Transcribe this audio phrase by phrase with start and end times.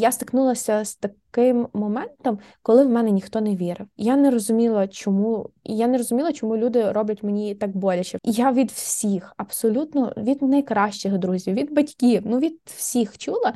[0.00, 3.86] я стикнулася з таким моментом, коли в мене ніхто не вірив.
[3.96, 8.18] Я не розуміла, чому я не розуміла, чому люди роблять мені так боляче.
[8.24, 13.54] Я від всіх, абсолютно від найкращих друзів, від батьків, ну від всіх чула.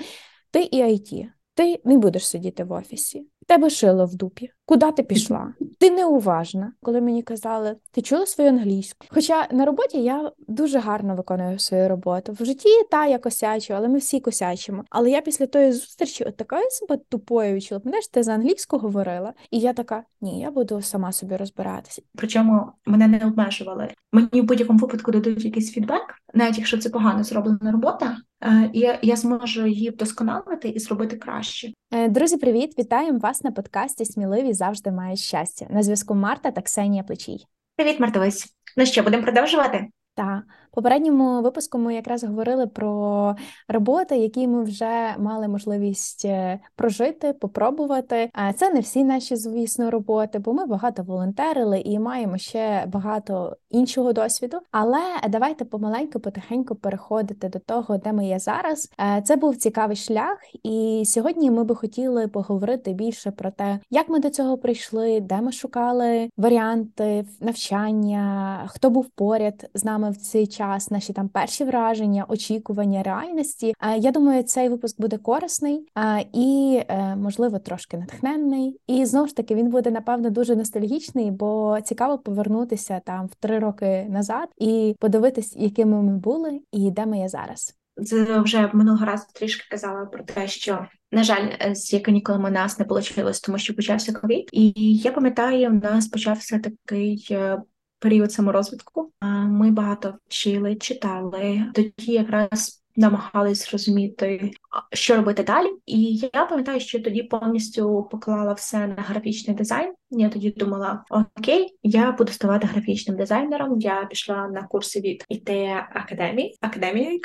[0.50, 1.26] Ти і IT.
[1.54, 3.26] Ти не будеш сидіти в офісі.
[3.46, 4.50] Тебе шило в дупі.
[4.66, 5.54] Куди ти пішла?
[5.80, 9.06] Ти неуважна, коли мені казали, ти чула свою англійську.
[9.10, 12.36] Хоча на роботі я дуже гарно виконую свою роботу.
[12.40, 14.84] В житті та я косячу, але ми всі косячимо.
[14.90, 17.80] Але я після тої зустрічі от така себе тупою відчула.
[17.80, 22.02] Пам'ятаєш, ти за англійську говорила, і я така: ні, я буду сама собі розбиратися.
[22.16, 23.88] Причому мене не обмежували.
[24.12, 26.02] Мені в будь-якому випадку дадуть якийсь фідбек,
[26.34, 31.72] навіть якщо це погано зроблена робота, е, я, я зможу її вдосконалити і зробити краще.
[31.92, 32.78] Е, друзі, привіт!
[32.78, 35.66] Вітаємо вас на подкасті Сміливі завжди має щастя.
[35.70, 37.46] На зв'язку Марта та Ксенія Плечій.
[37.76, 38.56] Привіт, Мартовись.
[38.76, 39.86] Ну що, будемо продовжувати?
[40.14, 40.42] Так,
[40.74, 43.36] попередньому випуску ми якраз говорили про
[43.68, 48.30] роботи, які ми вже мали можливість е, прожити, попробувати.
[48.56, 54.12] Це не всі наші, звісно, роботи, бо ми багато волонтерили і маємо ще багато іншого
[54.12, 54.58] досвіду.
[54.70, 58.92] Але давайте помаленьку, потихеньку переходити до того, де ми є зараз.
[59.00, 64.08] Е, це був цікавий шлях, і сьогодні ми би хотіли поговорити більше про те, як
[64.08, 70.16] ми до цього прийшли, де ми шукали варіанти навчання, хто був поряд з нами в
[70.16, 73.74] цей час, наші там перші враження, очікування реальності.
[73.98, 75.88] Я думаю, цей випуск буде корисний
[76.32, 78.80] і, е, можливо, трошки натхненний.
[78.86, 83.58] І знову ж таки він буде напевно дуже ностальгічний, бо цікаво повернутися там в три
[83.58, 87.74] роки назад і подивитись, якими ми були і де ми є зараз.
[88.04, 92.84] Це вже минулого разу трішки казала про те, що на жаль, з канікулами нас не
[92.88, 94.48] вийшло, тому що почався ковід.
[94.52, 97.62] І я пам'ятаю, у нас почався такий е,
[98.04, 99.12] період саморозвитку.
[99.46, 104.50] Ми багато вчили, читали тоді, якраз намагались розуміти,
[104.92, 105.68] що робити далі.
[105.86, 109.94] І я пам'ятаю, що тоді повністю поклала все на графічний дизайн.
[110.18, 113.80] Я тоді думала: окей, я буду ставати графічним дизайнером.
[113.80, 115.50] Я пішла на курси від ІТ
[115.94, 117.20] академії академії,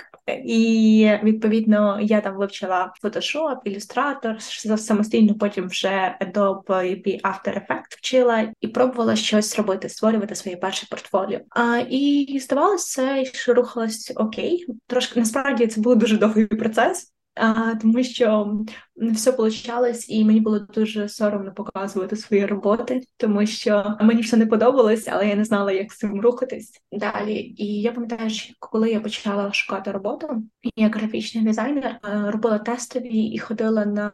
[0.45, 8.53] і відповідно я там вивчила Photoshop, Illustrator, самостійно потім вже Adobe і After Effects вчила
[8.61, 11.39] і пробувала щось робити, створювати своє перше портфоліо.
[11.49, 14.65] А і здавалося, що рухалось окей.
[14.87, 17.13] Трошки насправді це був дуже довгий процес.
[17.35, 18.57] А, Тому що
[18.99, 24.37] не все получалось, і мені було дуже соромно показувати свої роботи, тому що мені все
[24.37, 27.53] не подобалось, але я не знала, як з цим рухатись далі.
[27.57, 30.43] І я пам'ятаю, що коли я почала шукати роботу,
[30.75, 31.99] як графічний дизайнер е,
[32.31, 34.11] робила тестові і ходила на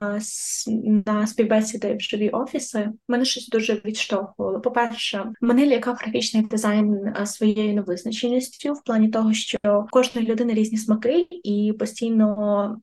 [1.05, 2.89] на співбесіди в живі офіси.
[3.07, 4.61] Мене щось дуже відштовхувало.
[4.61, 9.57] По перше, мене лякав графічний дизайн е, своєю невизначеністю в плані того, що
[9.91, 12.81] кожної людини різні смаки, і постійно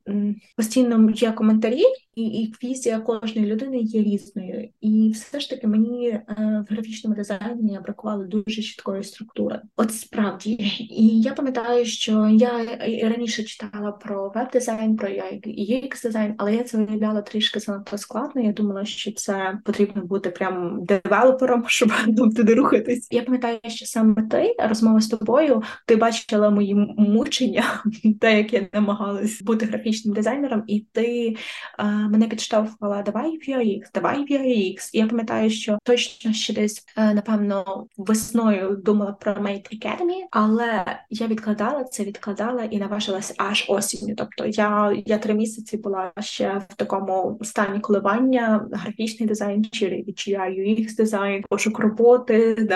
[0.57, 1.83] постійно є коментарі
[2.15, 4.69] і і візія кожної людини є різною.
[4.81, 6.25] І все ж таки мені е,
[6.69, 9.61] в графічному дизайні бракувало дуже чіткої структури.
[9.75, 12.65] От справді, і я пам'ятаю, що я
[13.09, 18.41] раніше читала про веб-дизайн, про UX дизайн, але я це виявляла трішки занадто складно.
[18.41, 21.91] Я думала, що це потрібно бути прям девелопером, щоб
[22.35, 23.07] туди рухатись.
[23.11, 27.63] Я пам'ятаю, що саме ти розмова з тобою, ти бачила мої мучення,
[28.21, 31.35] те, як я намагалась бути графічним дизайнером, і ти
[31.83, 34.89] мене підштовхувала давай UX, давай UX.
[34.93, 40.85] І я пам'ятаю, що точно ще десь е, напевно весною думала про Mate Academy, але
[41.09, 44.15] я відкладала це, відкладала і наважилась аж осінню.
[44.17, 50.31] Тобто я я три місяці була ще в такому стані коливання, графічний дизайн, чи чи
[50.31, 52.67] UX дизайн, пошук роботи,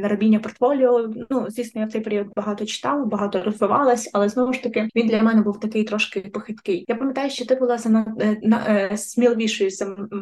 [0.00, 1.10] наробіння портфоліо.
[1.30, 5.06] Ну звісно, я в цей період багато читала, багато розвивалась, але знову ж таки він
[5.06, 6.84] для мене був такий трошки похиткий.
[6.88, 8.15] Я пам'ятаю, що ти була за е, е,
[8.96, 9.70] сміливішою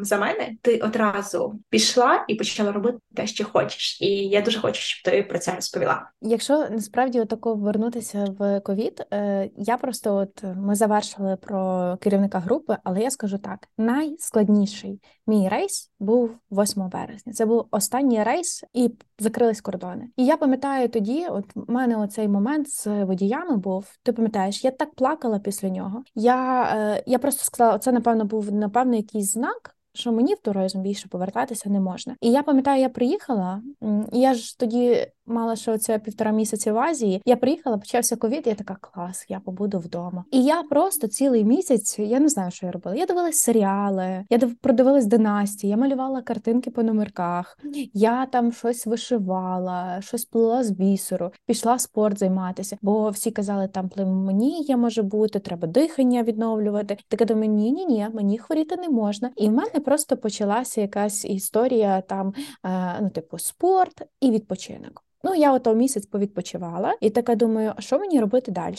[0.02, 4.00] за, мене, ти одразу пішла і почала робити те, що хочеш.
[4.00, 6.10] І я дуже хочу, щоб ти про це розповіла.
[6.20, 12.76] Якщо насправді отако вернутися в ковід, е, я просто от ми завершили про керівника групи,
[12.84, 17.32] але я скажу так: найскладніший мій рейс був 8 березня.
[17.32, 20.08] Це був останній рейс, і закрились кордони.
[20.16, 23.86] І я пам'ятаю тоді, от у мене оцей момент з водіями був.
[24.02, 26.02] Ти пам'ятаєш, я так плакала після нього.
[26.14, 29.76] Я, е, Я просто сказала, це напевно був напевно якийсь знак.
[29.96, 32.16] що мені в туризм більше повертатися не можна.
[32.20, 33.62] І я пам'ятаю, я приїхала,
[34.12, 37.22] і я ж тоді мала що це півтора місяці в Азії.
[37.24, 38.46] Я приїхала, почався ковід.
[38.46, 40.24] Я така клас, я побуду вдома.
[40.30, 42.96] І я просто цілий місяць, я не знаю, що я робила.
[42.96, 47.58] Я дивилась серіали, я продивилась династії, я малювала картинки по номерках,
[47.94, 53.88] я там щось вишивала, щось плила з бісеру, пішла спорт займатися, бо всі казали, там
[53.88, 56.96] племонія може бути, треба дихання відновлювати.
[57.08, 59.30] Таке до мені ні, ні, мені хворіти не можна.
[59.36, 62.34] І в мене просто почалася якась історія там,
[62.66, 65.04] е, ну, типу, спорт і відпочинок.
[65.24, 68.74] Ну, я ото місяць повідпочивала і така думаю, а що мені робити далі?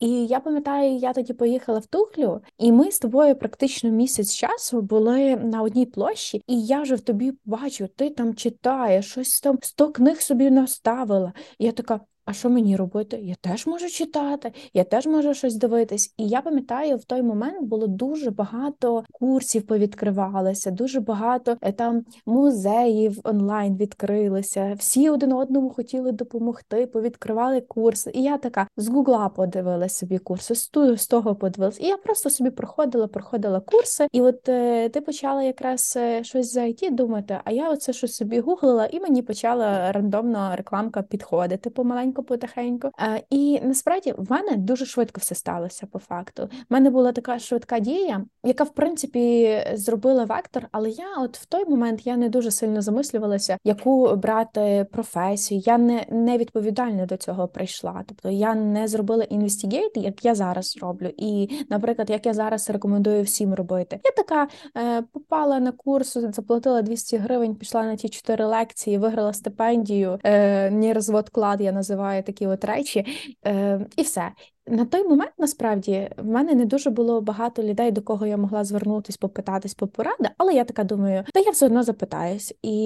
[0.00, 4.82] І я пам'ятаю, я тоді поїхала в Тухлю, і ми з тобою практично місяць часу
[4.82, 9.58] були на одній площі, і я вже в тобі бачу, ти там читаєш, щось там
[9.62, 11.32] сто книг собі наставила.
[11.58, 13.20] І я така а що мені робити?
[13.22, 16.14] Я теж можу читати, я теж можу щось дивитись.
[16.16, 22.04] І я пам'ятаю, в той момент було дуже багато курсів повідкривалися, дуже багато е, там
[22.26, 24.74] музеїв онлайн відкрилися.
[24.78, 28.10] Всі один одному хотіли допомогти, повідкривали курси.
[28.14, 30.54] І я така з гугла подивилася собі курси,
[30.96, 31.82] з того подивилася.
[31.82, 36.52] І я просто собі проходила, проходила курси, і от е, ти почала якраз е, щось
[36.52, 37.38] за IT думати.
[37.44, 42.90] А я оце щось собі гуглила, і мені почала рандомно рекламка підходити помаленьку потихеньку, потихеньку.
[43.30, 46.42] І насправді в мене дуже швидко все сталося по факту.
[46.42, 51.46] У мене була така швидка дія, яка в принципі зробила вектор, але я, от в
[51.46, 55.62] той момент, я не дуже сильно замислювалася, яку брати професію.
[55.66, 58.04] Я не не відповідально до цього прийшла.
[58.06, 61.10] Тобто я не зробила інвестігейт, як я зараз роблю.
[61.16, 64.00] І, наприклад, як я зараз рекомендую всім робити.
[64.04, 69.32] Я така е, попала на курс, заплатила 200 гривень, пішла на ті чотири лекції, виграла
[69.32, 70.18] стипендію.
[70.24, 73.04] Е, не розвод клад я називаю відчуваю такі от речі,
[73.46, 74.32] е, і все.
[74.70, 78.64] На той момент насправді в мене не дуже було багато людей, до кого я могла
[78.64, 82.54] звернутися, попитатись по поради, але я така думаю, та я все одно запитаюсь.
[82.62, 82.76] І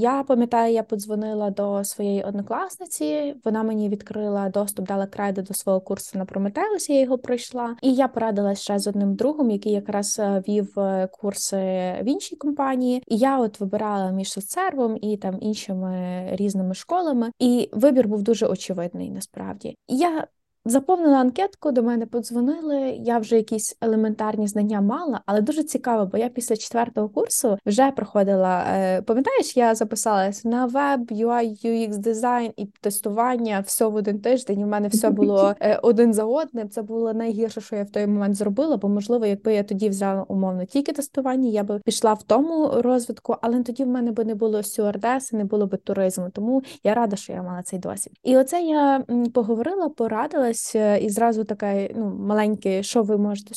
[0.00, 3.34] я пам'ятаю, я подзвонила до своєї однокласниці.
[3.44, 7.76] Вона мені відкрила доступ, дала кредит до свого курсу на Прометеусі, я його пройшла.
[7.82, 11.56] І я порадилась ще з одним другом, який якраз е, вів е, курси
[12.02, 13.02] в іншій компанії.
[13.08, 17.30] І я от вибирала між соцсервом і там іншими різними школами.
[17.38, 19.10] І вибір був дуже очевидний.
[19.10, 20.26] Насправді я
[20.64, 22.80] Заповнила анкетку, до мене подзвонили.
[22.90, 27.90] Я вже якісь елементарні знання мала, але дуже цікаво, бо я після четвертого курсу вже
[27.90, 28.64] проходила.
[28.68, 34.60] Е, пам'ятаєш, я записалась на веб, UI, UX дизайн і тестування все в один тиждень.
[34.60, 36.68] і в мене все було е, один за одним.
[36.68, 38.76] Це було найгірше, що я в той момент зробила.
[38.76, 43.36] Бо, можливо, якби я тоді взяла умовно тільки тестування, я би пішла в тому розвитку,
[43.40, 46.30] але тоді в мене би не було стюардеси, не було би туризму.
[46.32, 48.14] Тому я рада, що я мала цей досвід.
[48.22, 49.04] І оце я
[49.34, 53.54] поговорила, порадила е, і зразу таке ну, маленьке, що ви можете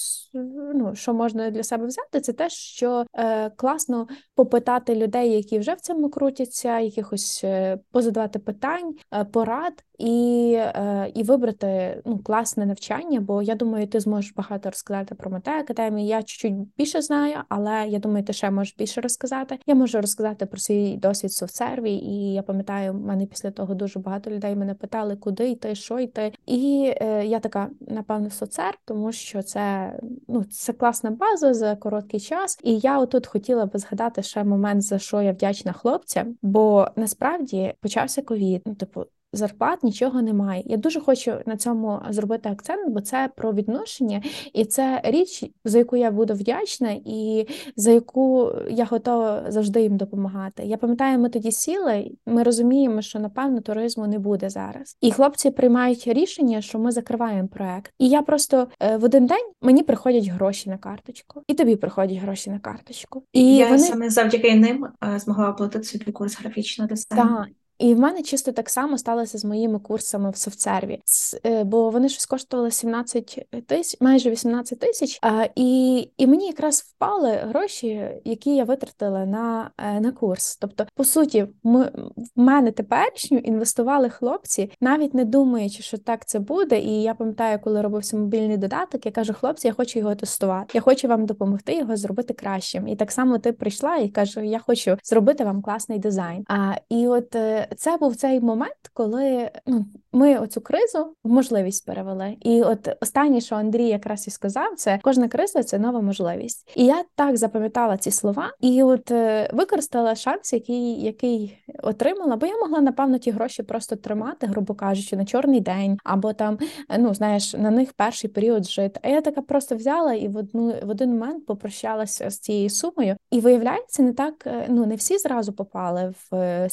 [0.76, 5.74] ну, що можна для себе взяти, це те, що е, класно попитати людей, які вже
[5.74, 12.66] в цьому крутяться, якихось е, позадавати питань, е, порад і е, і вибрати ну, класне
[12.66, 16.08] навчання, бо я думаю, ти зможеш багато розказати про Мете академію.
[16.08, 19.60] Я чуть-чуть більше знаю, але я думаю, ти ще можеш більше розказати.
[19.66, 24.00] Я можу розказати про свій досвід софтсерві, і я пам'ятаю, в мене після того дуже
[24.00, 26.34] багато людей мене питали, куди йти, що йти.
[26.46, 29.94] І е, я така, напевно, соцер, тому що це
[30.28, 32.60] ну це класна база за короткий час.
[32.64, 37.74] І я отут хотіла би згадати ще момент, за що я вдячна хлопцям, бо насправді
[37.82, 38.62] почався ковід.
[38.66, 39.06] Ну, типу,
[39.36, 40.64] зарплат нічого немає.
[40.66, 44.22] Я дуже хочу на цьому зробити акцент, бо це про відношення,
[44.54, 49.98] і це річ, за яку я буду вдячна, і за яку я готова завжди їм
[49.98, 50.64] допомагати.
[50.64, 54.98] Я пам'ятаю, ми тоді сіли, ми розуміємо, що напевно туризму не буде зараз.
[55.02, 57.94] І хлопці приймають рішення, що ми закриваємо проект.
[58.00, 62.18] І я просто е, в один день мені приходять гроші на карточку, і тобі приходять
[62.18, 63.24] гроші на карточку.
[63.34, 63.80] І я вони...
[63.80, 67.38] саме завдяки ним е, змогла оплатити свій курс графічного дизайну.
[67.38, 67.48] Так.
[67.80, 71.02] І в мене чисто так само сталося з моїми курсами в софтсерві,
[71.46, 75.20] е, бо вони щось коштували 17 тисяч, майже 18 тисяч.
[75.56, 80.58] І і мені якраз впали гроші, які я витратила на е, на курс.
[80.58, 81.84] Тобто, по суті, ми
[82.18, 86.80] в мене теперішню інвестували хлопці, навіть не думаючи, що так це буде.
[86.80, 90.72] І я пам'ятаю, коли робився мобільний додаток, я кажу, хлопці, я хочу його тестувати.
[90.74, 92.88] Я хочу вам допомогти його зробити кращим.
[92.88, 96.46] І так само ти прийшла і кажу, я хочу зробити вам класний дизайн.
[96.48, 97.36] А і от.
[97.72, 102.38] Е, це був цей момент, коли ну, ми оцю кризу в можливість перевели.
[102.42, 106.72] І от останнє, що Андрій якраз і сказав, це кожна криза це нова можливість.
[106.76, 112.46] І я так запам'ятала ці слова, і от е, використала шанс, який який отримала, бо
[112.46, 116.58] я могла напевно ті гроші просто тримати, грубо кажучи, на чорний день, або там
[117.00, 119.00] ну знаєш на них перший період жити.
[119.04, 123.16] А я така просто взяла і в одну в один момент попрощалася з цією сумою.
[123.32, 126.70] І виявляється, не так е, ну не всі зразу попали в е,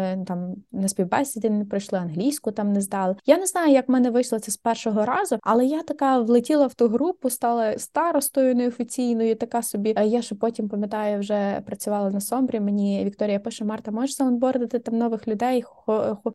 [0.00, 3.16] соцсерв, там на співбесіди не пройшли англійську, там не здали.
[3.26, 6.66] Я не знаю, як в мене вийшло це з першого разу, але я така влетіла
[6.66, 9.36] в ту групу, стала старостою неофіційною.
[9.36, 9.92] Така собі.
[9.96, 12.60] А я ще потім пам'ятаю, вже працювала на Сомбрі.
[12.60, 15.64] Мені Вікторія пише: Марта, можеш заонбордити там нових людей?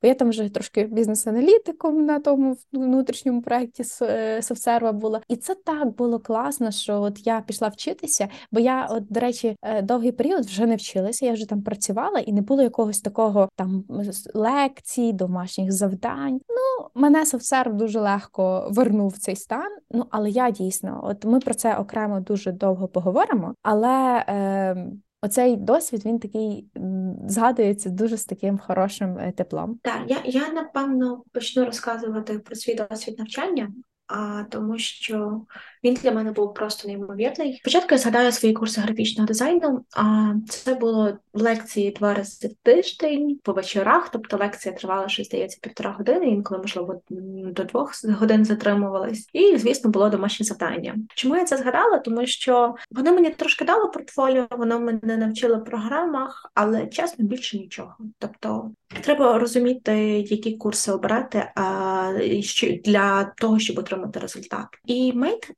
[0.01, 5.95] Я там вже трошки бізнес-аналітиком на тому внутрішньому проєкті е, софтсерва була, і це так
[5.95, 10.45] було класно, що от я пішла вчитися, бо я, от до речі, е, довгий період
[10.45, 11.25] вже не вчилася.
[11.25, 13.83] Я вже там працювала і не було якогось такого там
[14.33, 16.41] лекцій, домашніх завдань.
[16.49, 19.77] Ну, мене софтсерв дуже легко вернув в цей стан.
[19.91, 23.55] Ну але я дійсно, от ми про це окремо дуже довго поговоримо.
[23.63, 24.87] Але е,
[25.21, 26.67] оцей досвід він такий
[27.27, 29.79] згадується дуже з таким хорошим е, теплом.
[29.83, 33.67] Так, я я напевно почну розказувати про свій досвід навчання
[34.07, 35.41] а тому, що
[35.85, 37.57] він для мене був просто неймовірний.
[37.61, 39.85] Спочатку я згадаю свої курси графічного дизайну.
[39.97, 44.09] А це було лекції два рази в тиждень по вечорах.
[44.09, 47.01] Тобто лекція тривала що здається півтора години, інколи можливо
[47.51, 49.29] до двох годин затримувались.
[49.33, 50.95] І звісно було домашнє завдання.
[51.15, 51.97] Чому я це згадала?
[51.97, 57.95] Тому що воно мені трошки дало портфоліо, воно мене навчило програмах, але чесно більше нічого.
[58.19, 62.13] Тобто треба розуміти, які курси обирати а,
[62.85, 64.67] для того, щоб отримати результат.
[64.85, 65.51] І мейт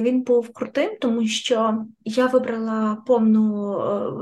[0.00, 3.74] він був крутим, тому що я вибрала повну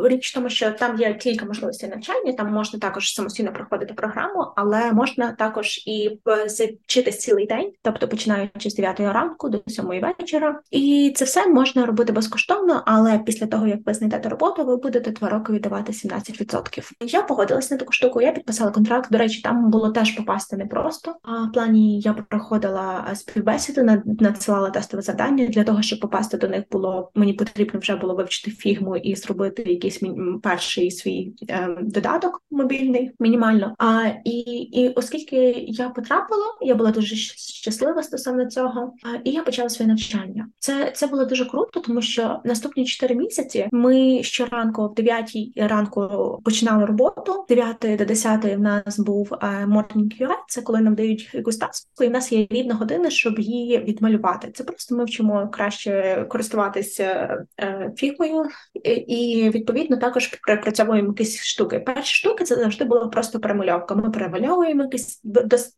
[0.05, 2.33] е, річ, тому що там є кілька можливостей навчання.
[2.33, 8.71] Там можна також самостійно проходити програму, але можна також і зачитись цілий день, тобто починаючи
[8.71, 10.61] з 9 ранку до 7 вечора.
[10.71, 15.11] І це все можна робити безкоштовно, але після того як ви знайдете роботу, ви будете
[15.11, 16.91] два роки віддавати 17%.
[17.01, 18.21] Я погодилась на таку штуку.
[18.21, 19.13] Я підписала контракт.
[19.13, 21.15] До речі, там було теж попасти непросто.
[21.23, 26.65] А в плані я проходила співбесіду, надсилала тестове завдання для того, щоб попасти до них,
[26.71, 30.03] було мені потрібно вже було вивчити фігму і зробити якийсь
[30.43, 33.75] перший свій е, додаток мобільний, мінімально.
[33.79, 34.39] А і
[34.73, 35.37] і оскільки
[35.69, 38.95] я потрапила, я була дуже щаслива стосовно цього.
[39.03, 40.49] А, і я почала своє навчання.
[40.59, 46.09] Це це було дуже круто, тому що наступні 4 місяці ми щоранку, в 9 ранку,
[46.45, 47.45] починали роботу.
[47.49, 52.05] 9 до 10 в нас був е, morning QA, Це коли нам дають якусь таску,
[52.05, 54.51] і в нас є рівна година, щоб її відмалювати.
[54.55, 58.45] Це просто ми вчимо краще користуватися е, фігмою,
[59.07, 61.81] і відповідно також припрацьовуємо якісь штуки.
[61.81, 63.95] Перші штуки це завжди була просто перемальовка.
[63.95, 65.21] Ми перемальовуємо якийсь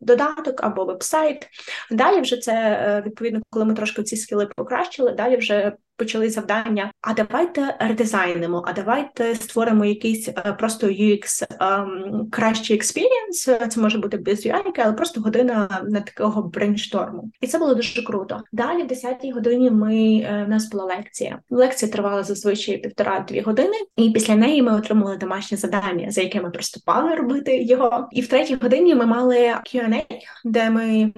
[0.01, 1.49] додаток або веб-сайт.
[1.91, 5.13] Далі вже це е, відповідно, коли ми трошки ці скіли покращили.
[5.13, 6.91] Далі вже почали завдання.
[7.01, 13.43] А давайте редизайнимо, а давайте створимо якийсь е, просто UX ем, кращий experience.
[13.43, 17.31] Це може бути без UI, але просто година на такого брейншторму.
[17.41, 18.43] І це було дуже круто.
[18.53, 21.39] Далі, в 10-й годині, ми е, в нас була лекція.
[21.51, 26.51] Лекція тривала зазвичай півтора-дві години, і після неї ми отримали домашнє завдання, за яке ми
[26.51, 28.09] приступали робити його.
[28.13, 30.05] І в третій годині ми мали Q&A,
[30.45, 31.13] де ми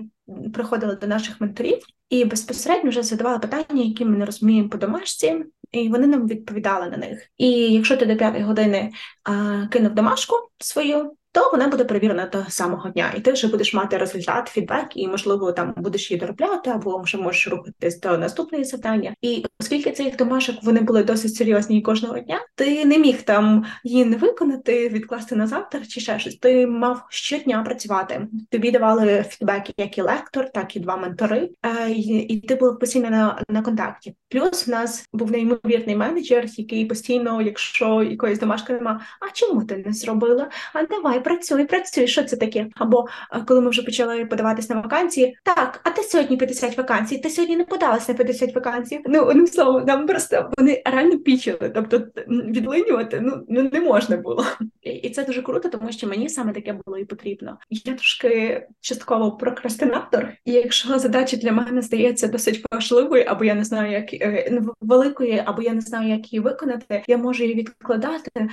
[0.53, 1.79] приходили до наших менторів
[2.09, 6.91] і безпосередньо вже задавали питання, які ми не розуміємо по домашці, і вони нам відповідали
[6.91, 7.31] на них.
[7.37, 8.93] І якщо ти до п'ятої години
[9.25, 13.75] а, кинув домашку свою, то вона буде перевірена того самого дня, і ти вже будеш
[13.75, 18.65] мати результат, фідбек, і можливо там будеш її доробляти, або вже можеш рухатись до наступної
[18.65, 19.15] завдання.
[19.23, 24.05] І оскільки цих домашок вони були досить серйозні кожного дня, ти не міг там її
[24.05, 26.37] не виконати, відкласти на завтра чи ще щось.
[26.37, 28.29] Ти мав щодня працювати.
[28.51, 31.91] Тобі давали фідбеки, як і лектор, так і два ментори, е,
[32.29, 34.17] і ти був постійно на, на контакті.
[34.29, 39.83] Плюс в нас був неймовірний менеджер, який постійно, якщо якоїсь домашки нема, а чому ти
[39.87, 40.51] не зробила?
[40.73, 42.67] А давай працюй, працюй, що це таке?
[42.75, 47.19] Або е, коли ми вже почали подаватись на вакансії, так, а ти сьогодні 50 вакансій,
[47.19, 49.01] ти сьогодні не подалась на 50 вакансій.
[49.07, 54.45] Ну одним словом, нам просто вони реально пічили, тобто відлинювати ну, ну не можна було.
[54.83, 57.59] І це дуже круто, тому що мені саме таке було і потрібно.
[57.71, 63.65] Я трошки частково прокрастинатор, і якщо задача для мене здається досить важливою, або я не
[63.65, 68.49] знаю, як е, великою, або я не знаю, як її виконати, я можу її відкладати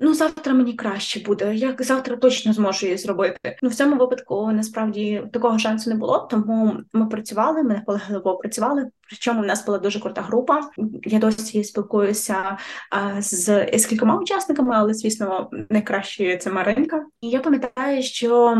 [0.00, 1.54] ну завтра мені краще буде.
[1.54, 3.56] Я завтра точно зможу її зробити.
[3.62, 8.90] Ну в цьому випадку насправді такого шансу не було, тому ми працювали, ми наполегливо працювали
[9.10, 10.60] Причому в нас була дуже крута група.
[11.04, 12.58] Я досі спілкуюся
[13.18, 17.04] з, з кількома учасниками, але звісно, найкраще це Маринка.
[17.20, 18.56] І я пам'ятаю, що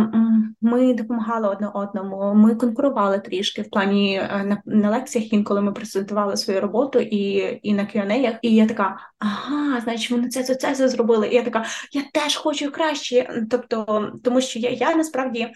[0.61, 2.35] ми допомагали одне одному.
[2.35, 5.33] Ми конкурували трішки в плані е, на, на лекціях.
[5.33, 8.38] Інколи ми презентували свою роботу і і на Q&A.
[8.42, 11.28] І я така, ага, значить, вони це це, це зробили.
[11.28, 13.45] І я така, я теж хочу краще.
[13.50, 15.49] Тобто, тому що я я насправді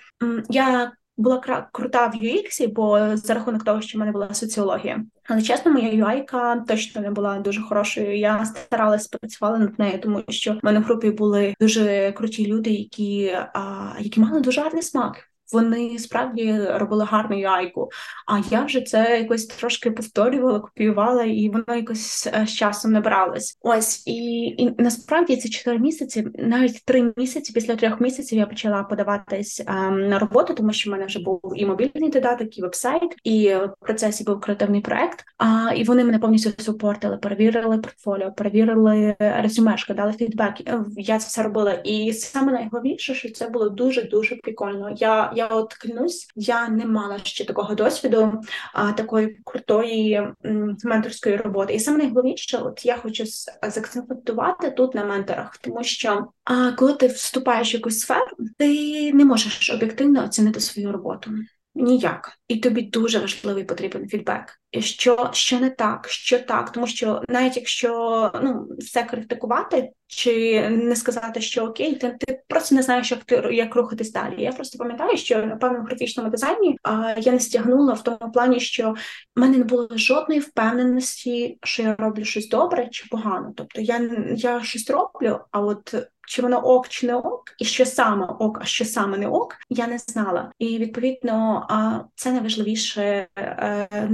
[0.51, 5.05] я була крута в UX, бо за рахунок того, що в мене була соціологія.
[5.29, 6.25] Але чесно, моя UI
[6.67, 8.19] точно не була дуже хорошою.
[8.19, 12.71] Я старалась працювала над нею, тому що в мене в групі були дуже круті люди,
[12.71, 17.91] які а, які мали дуже гарний смак вони справді робили гарну яйку.
[18.27, 23.59] А я вже це якось трошки повторювала, копіювала, і воно якось е, з часом набралось.
[23.61, 28.83] Ось і, і насправді ці чотири місяці, навіть три місяці після трьох місяців я почала
[28.83, 33.17] подаватись ем, на роботу, тому що в мене вже був і мобільний додаток, і вебсайт,
[33.25, 35.25] і в процесі був креативний проект.
[35.39, 40.55] А і вони мене повністю супортили, перевірили портфоліо, перевірили резюмешки, дали фідбек.
[40.97, 41.73] Я це все робила.
[41.73, 44.91] І саме найголовніше, що це було дуже дуже прикольно.
[44.97, 48.41] Я я от клянусь, я не мала ще такого досвіду,
[48.73, 50.15] а такої крутої
[50.47, 51.75] м, менторської роботи.
[51.75, 53.25] І саме найголовніше, от я хочу
[53.63, 59.25] закцентувати тут на менторах, тому що а коли ти вступаєш в якусь сферу, ти не
[59.25, 61.31] можеш об'єктивно оцінити свою роботу.
[61.75, 64.61] Ніяк, і тобі дуже важливий потрібен фідбек.
[64.81, 70.97] Що що не так, що так, тому що навіть якщо ну все критикувати чи не
[70.97, 74.43] сказати, що окей, ти ти просто не знаєш, як ти як рухатись далі.
[74.43, 78.61] Я просто пам'ятаю, що напевно в графічному дизайні а, я не стягнула в тому плані,
[78.61, 78.95] що
[79.37, 83.53] в мене не було жодної впевненості, що я роблю щось добре чи погано.
[83.57, 85.95] Тобто я я щось роблю, а от
[86.27, 89.57] чи воно ок, чи не ок, і що саме ок, а що саме не ок,
[89.69, 90.53] я не знала.
[90.59, 91.67] І відповідно,
[92.15, 94.09] це найважливіше, е,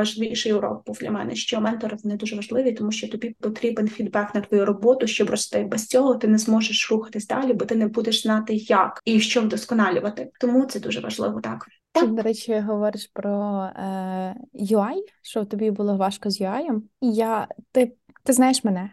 [0.00, 4.34] найважливіший урок був для мене, що ментори вони дуже важливі, тому що тобі потрібен фідбек
[4.34, 5.64] на твою роботу, щоб рости.
[5.64, 9.40] Без цього ти не зможеш рухатись далі, бо ти не будеш знати, як і що
[9.40, 10.30] вдосконалювати.
[10.40, 11.66] Тому це дуже важливо так.
[11.92, 16.82] Ти, до речі, говориш про е, UI, що тобі було важко з UI.
[17.00, 17.92] Я ти,
[18.22, 18.90] ти знаєш мене.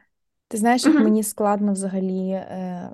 [0.47, 2.29] Ти знаєш, як мені складно взагалі.
[2.29, 2.89] Е,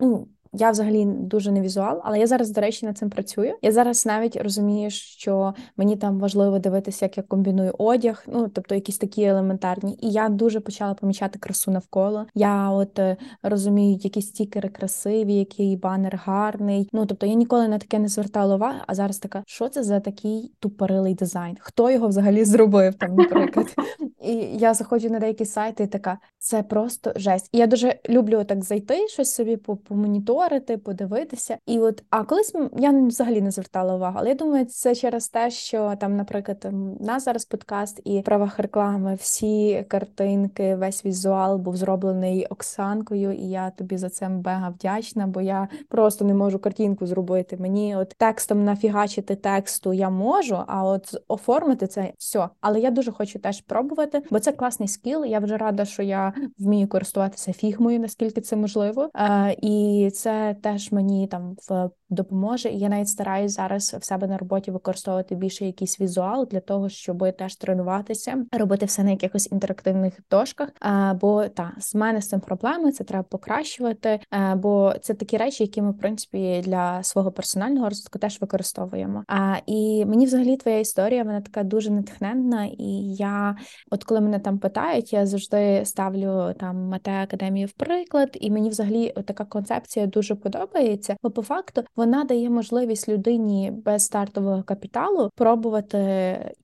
[0.00, 3.54] ну, я взагалі дуже не візуал, але я зараз, до речі, над цим працюю.
[3.62, 8.74] Я зараз навіть розумію, що мені там важливо дивитися, як я комбіную одяг, ну тобто
[8.74, 9.98] якісь такі елементарні.
[10.00, 12.26] І я дуже почала помічати красу навколо.
[12.34, 16.88] Я от е, розумію, які стікери красиві, який банер гарний.
[16.92, 20.00] Ну тобто я ніколи на таке не звертала уваги, а зараз така, що це за
[20.00, 21.56] такий тупорилий дизайн?
[21.60, 23.66] Хто його взагалі зробив там, наприклад?
[24.24, 27.48] І я заходжу на деякі сайти, і така це просто жесть.
[27.52, 30.39] І я дуже люблю так зайти, щось собі помоніторити,
[30.84, 31.58] подивитися.
[31.66, 34.16] І от, а колись я взагалі не звертала увагу.
[34.20, 38.24] Але я думаю, це через те, що там, наприклад, у нас зараз подкаст і в
[38.24, 44.68] правах реклами, всі картинки, весь візуал був зроблений Оксанкою, і я тобі за це мега
[44.68, 47.56] вдячна, бо я просто не можу картинку зробити.
[47.56, 52.48] Мені от текстом нафігачити тексту я можу, а от оформити це все.
[52.60, 55.24] Але я дуже хочу теж пробувати, бо це класний скіл.
[55.24, 60.29] Я вже рада, що я вмію користуватися фігмою, наскільки це можливо, е, і це
[60.62, 62.68] теж мені там в допоможе.
[62.68, 66.88] І я навіть стараюсь зараз в себе на роботі використовувати більше якийсь візуал для того,
[66.88, 70.68] щоб теж тренуватися, робити все на якихось інтерактивних дошках.
[70.84, 74.20] Е, бо та з мене з цим проблеми це треба покращувати.
[74.32, 79.24] Е, бо це такі речі, які ми в принципі для свого персонального розвитку теж використовуємо.
[79.28, 82.64] А і мені взагалі твоя історія вона така дуже натхненна.
[82.78, 83.56] І я,
[83.90, 88.68] от коли мене там питають, я завжди ставлю там мете академію в приклад, і мені
[88.68, 91.16] взагалі така концепція дуже подобається.
[91.22, 96.00] Бо по факту вона дає можливість людині без стартового капіталу пробувати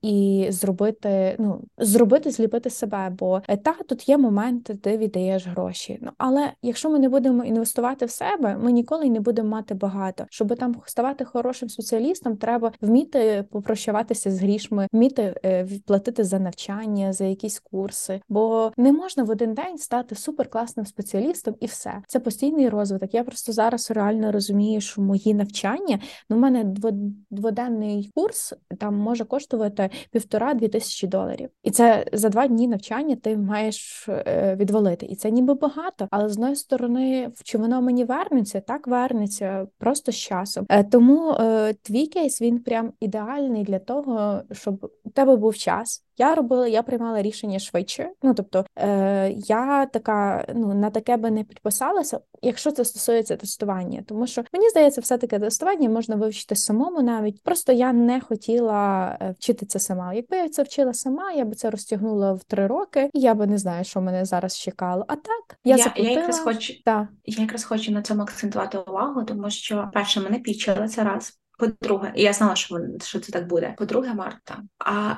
[0.01, 3.15] і зробити, ну зробити, зліпити себе.
[3.19, 5.99] Бо е, та тут є момент, де віддаєш гроші.
[6.01, 10.25] Ну але якщо ми не будемо інвестувати в себе, ми ніколи не будемо мати багато.
[10.29, 17.13] Щоб там ставати хорошим спеціалістом, треба вміти попрощаватися з грішми, вміти е, платити за навчання,
[17.13, 18.21] за якісь курси.
[18.29, 23.13] Бо не можна в один день стати суперкласним спеціалістом, і все це постійний розвиток.
[23.13, 25.99] Я просто зараз реально розумію, що мої мої навчання.
[26.29, 26.63] Ну, У мене
[27.29, 31.49] дводенний курс там може коштувати півтора-дві тисячі доларів.
[31.63, 35.05] І це за два дні навчання ти маєш е, відвалити.
[35.05, 40.11] І це ніби багато, але з одної сторони, чи воно мені вернеться, так вернеться просто
[40.11, 40.65] з часом.
[40.69, 46.06] Е, тому е, твій кейс він прям ідеальний для того, щоб у тебе був час
[46.17, 48.09] я робила, я приймала рішення швидше.
[48.23, 54.03] Ну тобто е, я така ну на таке би не підписалася, якщо це стосується тестування,
[54.07, 57.43] тому що мені здається, все таки тестування можна вивчити самому навіть.
[57.43, 60.13] Просто я не хотіла е, вчити це сама.
[60.13, 63.47] Якби я це вчила сама, я би це розтягнула в три роки, і я би
[63.47, 65.05] не знаю, що мене зараз чекало.
[65.07, 66.09] А так я я, заплатила.
[66.09, 67.07] я якраз хочу да.
[67.25, 71.39] я якраз хочу на цьому акцентувати увагу, тому що перше мене пічили це раз.
[71.57, 73.75] По-друге, я знала, що що це так буде.
[73.77, 74.57] По-друге, Марта.
[74.79, 75.15] А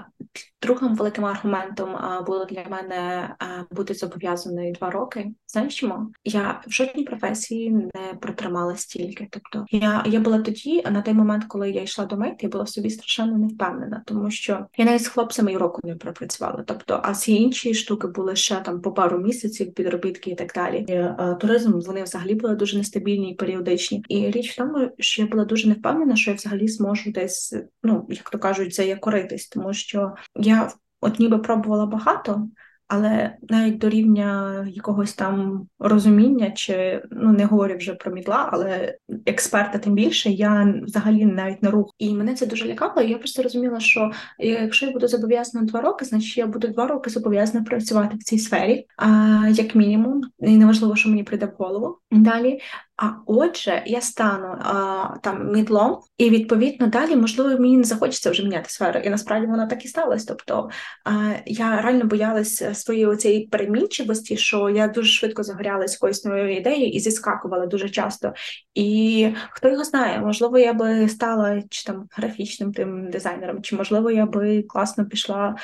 [0.62, 3.30] другим великим аргументом було для мене
[3.72, 5.32] бути зобов'язаною два роки.
[5.48, 6.12] Знаєш чому?
[6.24, 9.28] Я в жодній професії не протримала стільки.
[9.32, 12.50] Тобто я я була тоді, а на той момент, коли я йшла до мейт, я
[12.50, 15.96] була в собі страшенно не впевнена, тому що я навіть з хлопцями і року не
[15.96, 16.64] пропрацювала.
[16.68, 20.86] Тобто, а всі інші штуки були ще там по пару місяців, підробітки і так далі.
[20.88, 24.04] І, а, туризм вони взагалі були дуже нестабільні і періодичні.
[24.10, 27.56] І річ в тому, що я була дуже не впевнена, що я взагалі зможу десь,
[27.84, 32.48] ну як то кажуть, заякоритись, тому що я от ніби пробувала багато,
[32.88, 38.98] але навіть до рівня якогось там розуміння, чи ну не говорю вже про мідла, але
[39.26, 41.94] експерта, тим більше я взагалі навіть не рух.
[41.98, 43.02] І мене це дуже лякало.
[43.02, 46.88] і Я просто розуміла, що якщо я буду зобов'язана два роки, значить я буду два
[46.88, 49.08] роки зобов'язана працювати в цій сфері, а
[49.52, 52.60] як мінімум, і неважливо, що мені прийде в голову далі.
[53.02, 58.44] А отже, я стану а, там мідлом, і відповідно далі, можливо, мені не захочеться вже
[58.44, 59.00] міняти сферу.
[59.00, 60.26] І насправді воно так і сталося.
[60.28, 60.70] Тобто
[61.06, 66.88] а, я реально боялася своєї цієї перемінчивості, що я дуже швидко загорялась якоюсь новою ідеєю
[66.92, 68.34] і зіскакувала дуже часто.
[68.74, 74.12] І хто його знає, можливо, я би стала чи там графічним тим дизайнером, чи можливо
[74.12, 75.56] я би класно пішла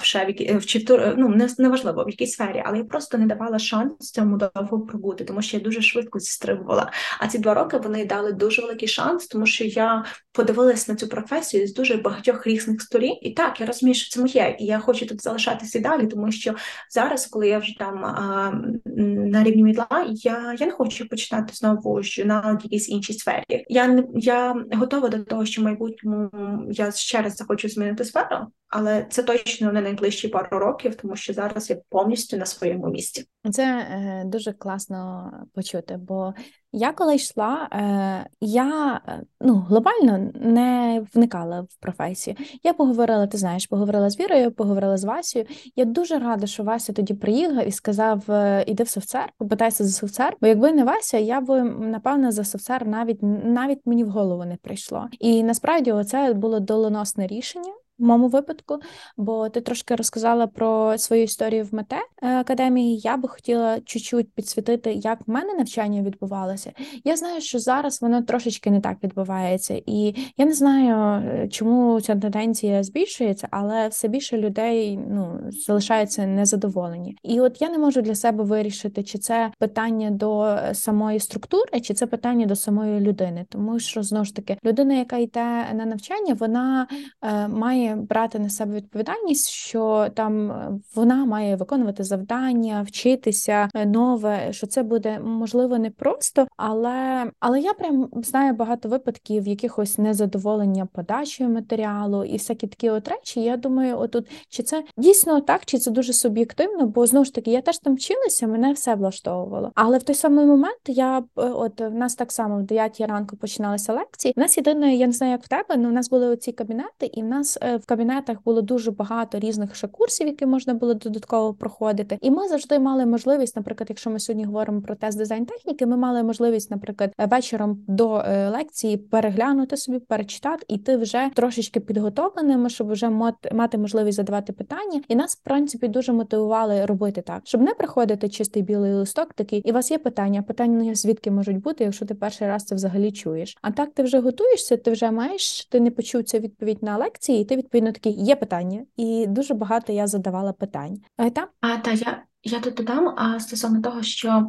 [0.00, 3.58] в ще в, в ну не неважливо в якій сфері, але я просто не давала
[3.58, 6.83] шанс цьому довго пробути, тому що я дуже швидко зістрибувала.
[7.20, 11.08] А ці два роки вони дали дуже великий шанс, тому що я подивилась на цю
[11.08, 13.16] професію з дуже багатьох різних сторін.
[13.22, 16.32] І так, я розумію, що це моє, і я хочу тут залишатися і далі, тому
[16.32, 16.54] що
[16.90, 18.52] зараз, коли я вже там а,
[18.96, 23.64] на рівні мідла, я я не хочу починати знову ж на якійсь іншій сфері.
[23.68, 26.30] Я я готова до того, що в майбутньому
[26.70, 28.36] я ще раз захочу змінити сферу,
[28.74, 33.24] але це точно не найближчі пару років, тому що зараз я повністю на своєму місці.
[33.52, 36.34] Це е, дуже класно почути, бо
[36.72, 39.00] я коли йшла, е, я
[39.40, 42.36] ну, глобально не вникала в професію.
[42.62, 45.46] Я поговорила, ти знаєш, поговорила з Вірою, поговорила з Васею.
[45.76, 49.90] Я дуже рада, що Вася тоді приїхав і сказав: «Е, іди в софтсер, попитайся за
[49.90, 50.36] софтсер.
[50.40, 54.56] Бо якби не Вася, я б напевно за софтсер навіть навіть мені в голову не
[54.56, 55.08] прийшло.
[55.20, 58.78] І насправді це було доленосне рішення моєму випадку,
[59.16, 62.98] бо ти трошки розказала про свою історію в мете академії.
[62.98, 66.72] Я би хотіла чуть-чуть підсвітити, як в мене навчання відбувалося.
[67.04, 72.00] Я знаю, що зараз воно трошечки не так відбувається, і я не знаю, е, чому
[72.00, 77.16] ця тенденція збільшується, але все більше людей ну залишаються незадоволені.
[77.22, 81.94] І от я не можу для себе вирішити, чи це питання до самої структури, чи
[81.94, 86.34] це питання до самої людини, тому що знову ж таки людина, яка йде на навчання,
[86.34, 86.86] вона
[87.22, 93.86] е, має брати на себе відповідальність, що там е, вона має виконувати завдання, вчитися е,
[93.86, 99.98] нове, що це буде можливо не просто, але але я прям знаю багато випадків якихось
[99.98, 103.40] незадоволення подачею матеріалу і всякі такі от речі.
[103.40, 107.50] Я думаю, отут чи це дійсно так, чи це дуже суб'єктивно, бо знову ж таки
[107.50, 109.72] я теж там вчилася, мене все влаштовувало.
[109.74, 113.36] Але в той самий момент я е, от в нас так само в 9 ранку
[113.36, 114.34] починалися лекції.
[114.36, 117.06] У нас єдине, я не знаю, як в тебе, але в нас були оці кабінети,
[117.06, 121.54] і в нас в кабінетах було дуже багато різних ще курсів, які можна було додатково
[121.54, 122.18] проходити.
[122.20, 125.96] І ми завжди мали можливість, наприклад, якщо ми сьогодні говоримо про тест дизайн техніки, ми
[125.96, 132.68] мали можливість, наприклад, вечором до е, лекції переглянути собі, перечитати, і ти вже трошечки підготовленими,
[132.68, 133.10] щоб вже
[133.52, 135.00] мати можливість задавати питання.
[135.08, 139.60] І нас, в принципі, дуже мотивували робити так, щоб не приходити чистий білий листок, такий
[139.60, 140.42] і у вас є питання.
[140.42, 143.56] Питання звідки можуть бути, якщо ти перший раз це взагалі чуєш.
[143.62, 147.42] А так ти вже готуєшся, ти вже маєш, ти не почув цю відповідь на лекції,
[147.42, 151.00] і ти відповідно такі є питання, і дуже багато я задавала питань.
[151.18, 151.48] Е, та?
[151.60, 154.46] А та я я тут додам а стосовно того, що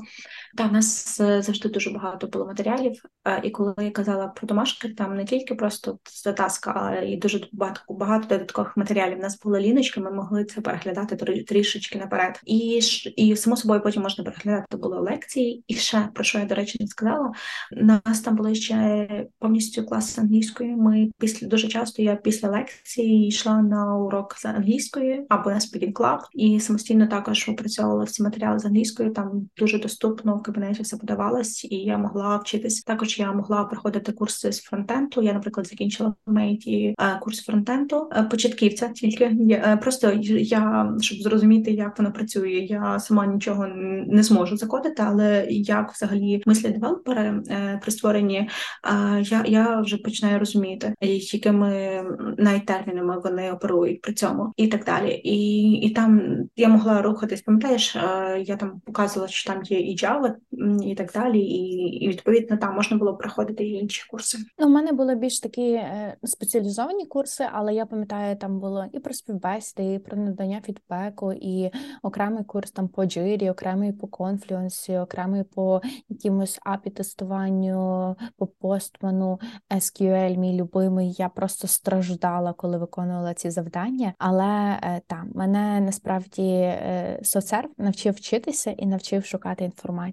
[0.56, 4.90] та нас е, завжди дуже багато було матеріалів, е, і коли я казала про домашки,
[4.90, 9.18] там не тільки просто затаска, а й дуже багато багато додаткових матеріалів.
[9.18, 12.42] У нас були ліночки, ми могли це переглядати трішечки наперед.
[12.46, 12.82] І
[13.16, 15.64] і само собою потім можна переглядати були лекції.
[15.68, 17.32] І ще про що я до речі не сказала.
[17.72, 19.08] Нас там були ще
[19.40, 20.76] повністю клас англійської.
[20.76, 26.20] Ми після дуже часто я після лекції йшла на урок з англійської або на Club,
[26.34, 29.10] і самостійно також опрацьовувала всі матеріали з англійської.
[29.10, 32.84] Там дуже доступно кабінеті все подавалось, і я могла вчитись.
[32.84, 35.22] Також я могла проходити курси з фронтенду.
[35.22, 38.88] Я, наприклад, закінчила в мейті курс фронтенду початківця.
[38.88, 42.50] Тільки я просто я щоб зрозуміти, як воно працює.
[42.50, 43.68] Я сама нічого
[44.08, 47.44] не зможу закодити, але як взагалі мислять девелопери
[47.82, 48.50] при створенні,
[49.22, 52.04] я я вже починаю розуміти, якими
[52.38, 55.22] навіть термінами вони оперують при цьому і так далі.
[55.24, 56.22] І і там
[56.56, 57.96] я могла рухатись, пам'ятаєш,
[58.46, 60.34] я там показувала, що там є і Java,
[60.84, 64.38] і так далі, і і відповідно там можна було проходити і інші курси.
[64.60, 69.00] Ну, У мене були більш такі е, спеціалізовані курси, але я пам'ятаю, там було і
[69.00, 71.72] про співбесіди, і про надання фідбеку, і
[72.04, 79.40] окремий курс там по Jira, окремий по Confluence, окремий по якимось апі тестуванню, по постману,
[79.72, 81.16] SQL, мій любимий.
[81.18, 84.14] Я просто страждала, коли виконувала ці завдання.
[84.18, 89.66] Але е, там мене насправді е, соцсерв навчив вчитися і навчив шукати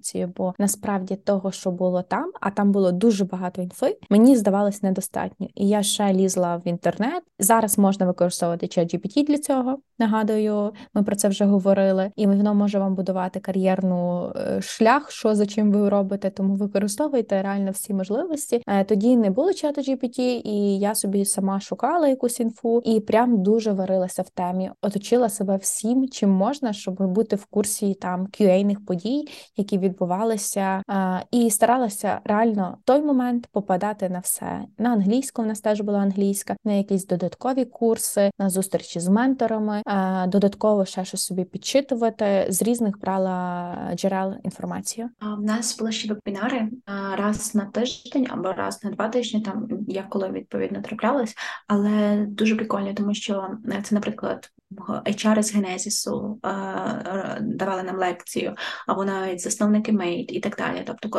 [0.03, 0.33] інформацію.
[0.37, 5.47] Бо насправді того, що було там, а там було дуже багато інфи, мені здавалось недостатньо.
[5.55, 7.23] І я ще лізла в інтернет.
[7.39, 9.77] Зараз можна використовувати ChatGPT для цього.
[9.99, 15.35] Нагадую, ми про це вже говорили, і воно може вам будувати кар'єрну е, шлях, що
[15.35, 16.29] за чим ви робите.
[16.29, 18.61] Тому використовуйте реально всі можливості.
[18.87, 23.71] Тоді не було чату GPT, і я собі сама шукала якусь інфу і прям дуже
[23.71, 29.27] варилася в темі, оточила себе всім, чим можна, щоб бути в курсі там qa подій,
[29.57, 30.83] які відбувалися,
[31.31, 34.61] і старалася реально в той момент попадати на все.
[34.77, 39.81] На англійську в нас теж була англійська, на якісь додаткові курси, на зустрічі з менторами,
[40.27, 45.09] додатково ще щось собі підчитувати з різних брала джерел інформацію.
[45.39, 46.69] В нас були ще вебінари
[47.17, 49.41] раз на тиждень або раз на два тижні.
[49.41, 51.35] Там я коли відповідно траплялась,
[51.67, 54.49] але дуже прикольно, тому що е, це, наприклад,
[55.05, 56.39] HR з Генезісу
[57.41, 58.55] давали нам лекцію,
[58.87, 60.83] або навіть засновники Мейт і так далі.
[60.87, 61.09] Тобто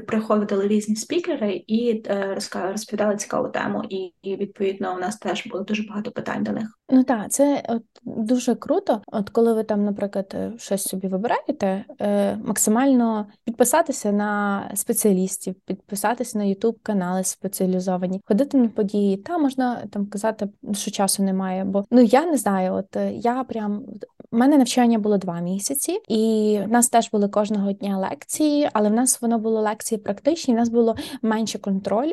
[0.00, 5.64] приходили різні спікери і е, розповідали цікаву тему, і, і відповідно у нас теж було
[5.64, 6.78] дуже багато питань до них.
[6.90, 9.02] Ну так, це от дуже круто.
[9.06, 16.38] От коли ви там, наприклад, е, щось собі вибираєте, е, максимально підписатися на спеціалістів, підписатися
[16.38, 19.16] на Ютуб канали спеціалізовані, ходити на події.
[19.16, 23.84] Та можна там казати, що часу немає, бо ну я не знаю, от я прям
[24.32, 28.88] у мене навчання було два місяці, і в нас теж були кожного дня лекції, але
[28.88, 30.54] в нас воно було лекції практичні.
[30.54, 32.12] у нас було менше контроль.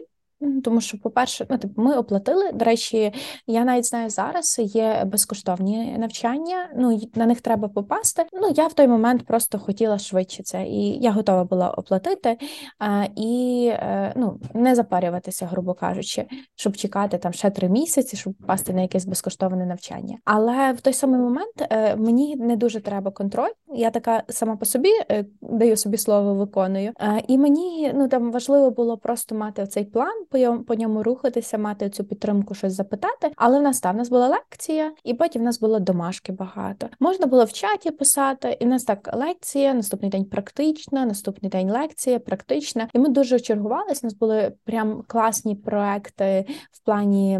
[0.63, 2.51] Тому що, по-перше, ну типу, ми оплатили.
[2.51, 3.13] До речі,
[3.47, 6.69] я навіть знаю зараз є безкоштовні навчання.
[6.75, 8.25] Ну на них треба попасти.
[8.33, 12.37] Ну я в той момент просто хотіла швидше це, і я готова була оплатити
[12.79, 18.33] а, і е, ну не запарюватися, грубо кажучи, щоб чекати там ще три місяці, щоб
[18.33, 20.17] попасти на якесь безкоштовне навчання.
[20.25, 23.51] Але в той самий момент е, мені не дуже треба контроль.
[23.75, 26.91] Я така сама по собі е, даю собі слово, виконую.
[27.27, 30.25] І мені ну там важливо було просто мати цей план
[30.67, 33.31] по, ньому рухатися, мати цю підтримку, щось запитати.
[33.35, 36.89] Але в нас там в нас була лекція, і потім в нас було домашки багато.
[36.99, 41.71] Можна було в чаті писати, і в нас так лекція, наступний день практична, наступний день
[41.71, 42.87] лекція, практична.
[42.93, 43.99] І ми дуже чергувалися.
[44.03, 47.39] У нас були прям класні проекти в плані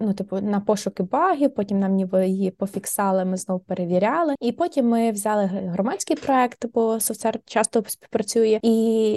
[0.00, 1.54] ну, типу, на пошуки багів.
[1.54, 4.34] Потім нам ніби її пофіксали, ми знову перевіряли.
[4.40, 8.58] І потім ми взяли громадський проект, бо софтвер часто співпрацює.
[8.62, 8.72] І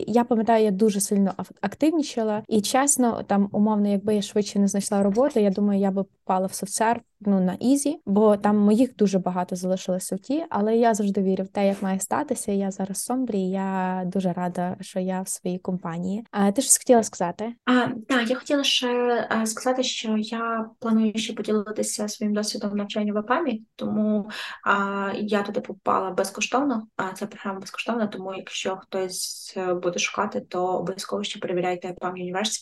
[0.08, 2.44] я пам'ятаю, я дуже сильно активнічала.
[2.48, 6.48] І чесно, там умовно, якби я швидше не знайшла роботу, я думаю, я би попала
[6.48, 10.94] в SoftServe ну на easy, бо там моїх дуже багато залишилося в ті, але я
[10.94, 12.52] завжди вірю в те, як має статися.
[12.52, 16.26] Я зараз Сомбрі, і я дуже рада, що я в своїй компанії.
[16.32, 17.54] А ти щось хотіла сказати?
[17.66, 23.18] А так, я хотіла ще сказати, що я планую ще поділитися своїм досвідом навчання в
[23.18, 24.30] EPAM-і, тому
[24.64, 26.88] а, я туди попала безкоштовно.
[26.96, 32.14] А ця програма безкоштовна, тому якщо хтось е, буде шукати, то обов'язково ще перевіряйте EPAM
[32.14, 32.57] University.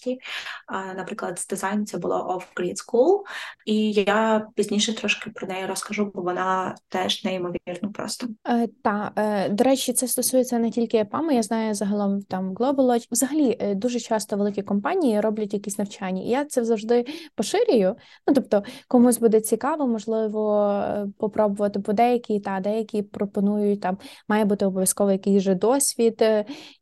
[0.68, 3.20] А, Наприклад, з дизайну це було Off Grid School,
[3.66, 8.28] і я пізніше трошки про неї розкажу, бо вона теж неймовірно просто.
[8.48, 13.08] Е, Та е, до речі, це стосується не тільки ЕПАМи, Я знаю загалом там GlobalLodge.
[13.12, 16.22] Взагалі е, дуже часто великі компанії роблять якісь навчання.
[16.22, 17.06] І Я це завжди
[17.36, 17.96] поширюю.
[18.28, 24.46] Ну тобто, комусь буде цікаво, можливо, е, попробувати, бо деякі та деякі пропонують там, має
[24.46, 26.24] бути обов'язково якийсь же досвід.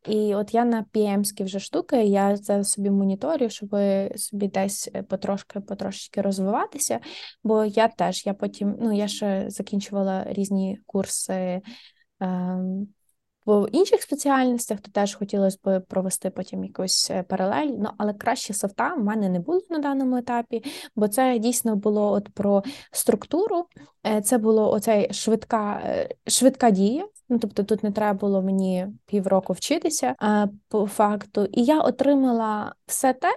[0.07, 3.69] І от я на PM-ські вже штуки, я це собі моніторю, щоб
[4.15, 6.99] собі десь потрошки потрошечки розвиватися.
[7.43, 11.61] Бо я теж я потім, ну я ще закінчувала різні курси.
[13.45, 17.71] В інших спеціальностях, то теж хотілося б провести потім якусь е, паралель.
[17.79, 20.63] Ну але краще софта в мене не було на даному етапі,
[20.95, 23.65] бо це дійсно було от про структуру.
[24.07, 25.81] Е, це було оцей швидка
[26.27, 27.07] швидка дія.
[27.29, 30.15] Ну, тобто тут не треба було мені півроку вчитися
[30.67, 33.27] по факту, і я отримала все те,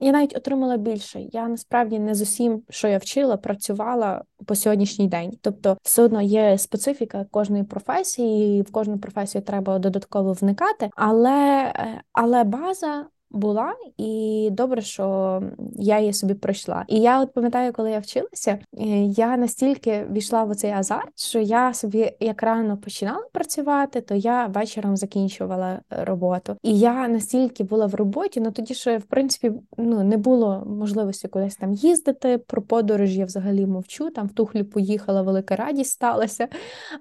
[0.00, 1.20] я навіть отримала більше.
[1.20, 5.38] Я насправді не з усім, що я вчила, працювала по сьогоднішній день.
[5.40, 11.72] Тобто, все одно є специфіка кожної професії, і в кожну професію треба додатково вникати, але,
[11.76, 15.42] е, але база була, і добре, що
[15.76, 16.84] я її собі пройшла.
[16.88, 21.38] І я от пам'ятаю, коли я вчилася, е, я настільки війшла в цей азарт, що
[21.38, 26.56] я собі як рано починала працювати, то я вечором закінчувала роботу.
[26.62, 31.28] І я настільки була в роботі, ну тоді що в принципі ну не було можливості
[31.28, 32.38] кудись там їздити.
[32.38, 34.10] Про подорож я взагалі мовчу.
[34.10, 36.48] Там в Тухлі поїхала, велика радість сталася.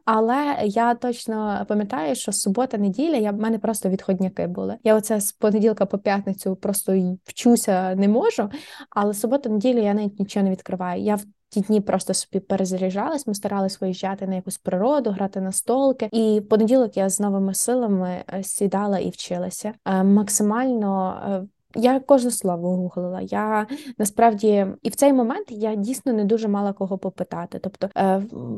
[0.05, 4.75] Але я точно пам'ятаю, що субота, неділя я в мене просто відходняки були.
[4.83, 8.49] Я оце з понеділка по п'ятницю п'ятницю просто вчуся не можу,
[8.89, 11.01] але суботу, неділю я навіть нічого не відкриваю.
[11.01, 15.51] Я в ті дні просто собі перезаряджалась, ми старалися виїжджати на якусь природу, грати на
[15.51, 16.09] столки.
[16.11, 19.73] І понеділок я з новими силами е, сідала і вчилася.
[19.85, 21.21] Е, максимально.
[21.29, 21.47] Е,
[21.77, 23.21] я кожне слово гуглила.
[23.21, 27.59] Я насправді і в цей момент я дійсно не дуже мала кого попитати.
[27.59, 27.89] Тобто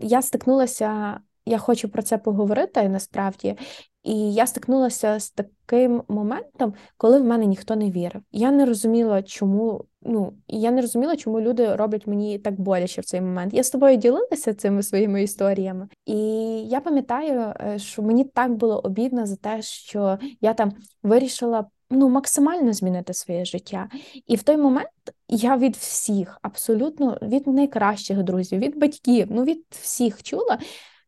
[0.01, 3.55] я стикнулася, я хочу про це поговорити насправді.
[4.03, 8.21] І я стикнулася з таким моментом, коли в мене ніхто не вірив.
[8.31, 13.05] Я не розуміла, чому ну я не розуміла, чому люди роблять мені так боляче в
[13.05, 13.53] цей момент.
[13.53, 16.17] Я з тобою ділилася цими своїми історіями, і
[16.61, 20.71] я пам'ятаю, е, що мені так було обідно за те, що я там
[21.03, 23.89] вирішила ну максимально змінити своє життя.
[24.27, 24.89] І в той момент
[25.29, 30.57] я від всіх, абсолютно від найкращих друзів, від батьків, ну від всіх чула.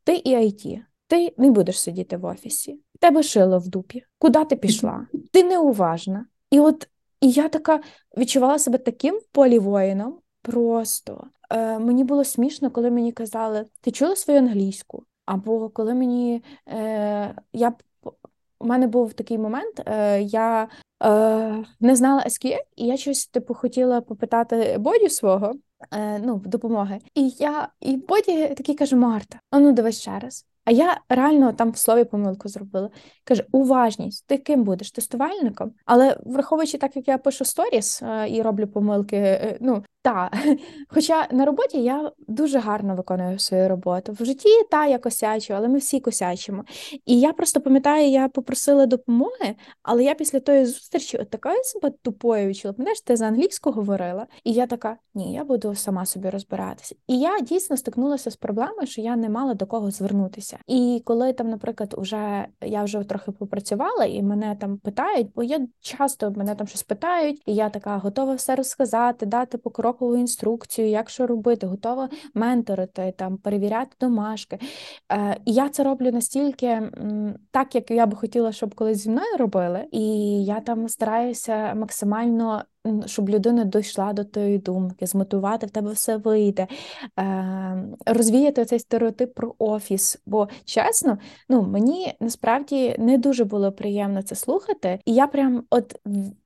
[0.09, 0.81] Ти і IT.
[1.07, 4.03] Ти не будеш сидіти в офісі, тебе шило в дупі.
[4.17, 5.07] Куди ти пішла?
[5.31, 6.25] Ти неуважна.
[6.51, 6.89] І от
[7.21, 7.79] і я така
[8.17, 10.19] відчувала себе таким полівоїном.
[10.41, 15.05] Просто Е, мені було смішно, коли мені казали, ти чула свою англійську?
[15.25, 17.73] Або коли мені е, я
[18.59, 20.67] у мене був такий момент, е, я
[21.03, 25.53] е, не знала SQL, і я щось типу хотіла попитати боді свого
[25.91, 26.99] е, ну, допомоги.
[27.15, 30.45] І я і потім такий каже: Марта, а ну давай ще раз.
[30.65, 32.89] А я реально там в слові помилку зробила.
[33.23, 35.71] Каже, уважність, ти ким будеш тестувальником?
[35.85, 40.31] Але враховуючи так, як я пишу сторіс е, і роблю помилки, е, ну та,
[40.87, 44.15] хоча на роботі я дуже гарно виконую свою роботу.
[44.19, 46.63] В житті та я косячу, але ми всі косячимо.
[47.05, 51.91] І я просто пам'ятаю, я попросила допомоги, але я після тої зустрічі от така себе
[52.01, 52.73] тупою відчула.
[52.73, 56.95] Пам'ятаєш, ти за англійську говорила, і я така: ні, я буду сама собі розбиратися.
[57.07, 60.57] І я дійсно стикнулася з проблемою, що я не мала до кого звернутися.
[60.67, 65.67] І коли там, наприклад, вже я вже трохи попрацювала, і мене там питають, бо я
[65.79, 69.57] часто мене там щось питають, і я така готова все розказати, дати
[69.93, 74.59] покрокову інструкцію, як що робити, готова менторити, там перевіряти домашки.
[75.11, 76.81] Е, І я це роблю настільки
[77.51, 80.01] так, як я би хотіла, щоб колись зі мною робили, і
[80.45, 82.63] я там стараюся максимально
[83.05, 86.67] щоб людина дійшла до тої думки, змотивувати в тебе все вийде,
[87.19, 90.21] е, розвіяти цей стереотип про офіс.
[90.25, 91.17] Бо чесно,
[91.49, 95.95] ну мені насправді не дуже було приємно це слухати, і я прям от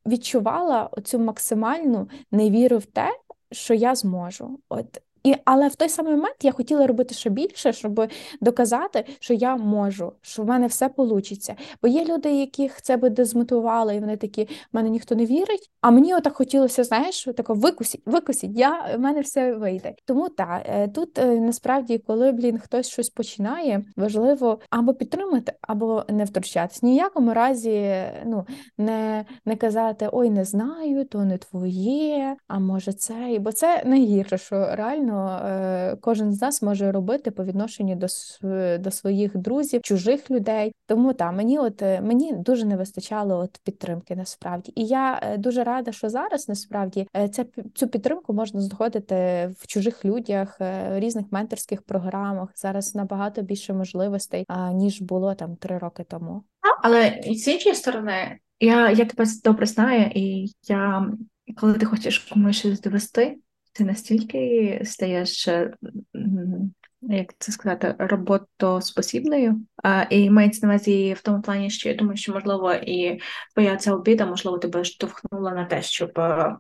[0.07, 3.09] відчувала оцю максимальну невіру в те,
[3.53, 4.59] що я зможу.
[4.69, 8.09] От і, Але в той самий момент я хотіла робити ще більше, щоб
[8.41, 11.55] доказати, що я можу, що в мене все вийде.
[11.81, 15.69] Бо є люди, яких це би дезмотивувало, і вони такі, в мене ніхто не вірить.
[15.81, 19.93] А мені отак хотілося, знаєш, тако викусіть, викусіть, я в мене все вийде.
[20.05, 26.03] Тому так, е, тут е, насправді, коли блін хтось щось починає, важливо або підтримати, або
[26.09, 26.83] не втручатись.
[26.83, 28.45] Ні в якому разі ну,
[28.77, 33.37] не не казати Ой, не знаю, то не твоє, а може це.
[33.39, 38.07] Бо це найгірше, що реально реально е, кожен з нас може робити по відношенню до
[38.77, 40.73] до своїх друзів, чужих людей.
[40.85, 44.73] Тому та мені, от е, мені дуже не вистачало от підтримки насправді.
[44.75, 47.45] І я е, дуже рада, що зараз насправді ця
[47.75, 49.15] цю підтримку можна знаходити
[49.57, 50.57] в чужих людях,
[50.91, 52.49] різних менторських програмах.
[52.55, 56.43] Зараз набагато більше можливостей ніж було там три роки тому.
[56.83, 61.07] Але з іншої сторони, я я тебе добре знаю, і я
[61.57, 63.37] коли ти хочеш комусь щось довести
[63.73, 65.73] ти настільки стаєш, е,
[67.01, 69.61] як це сказати, роботоспосібною,
[70.09, 73.19] і мається на увазі в тому плані, що я думаю, що можливо і
[73.53, 76.19] твоя ця обіда, можливо, тебе штовхнула на те, щоб.
[76.19, 76.55] Е,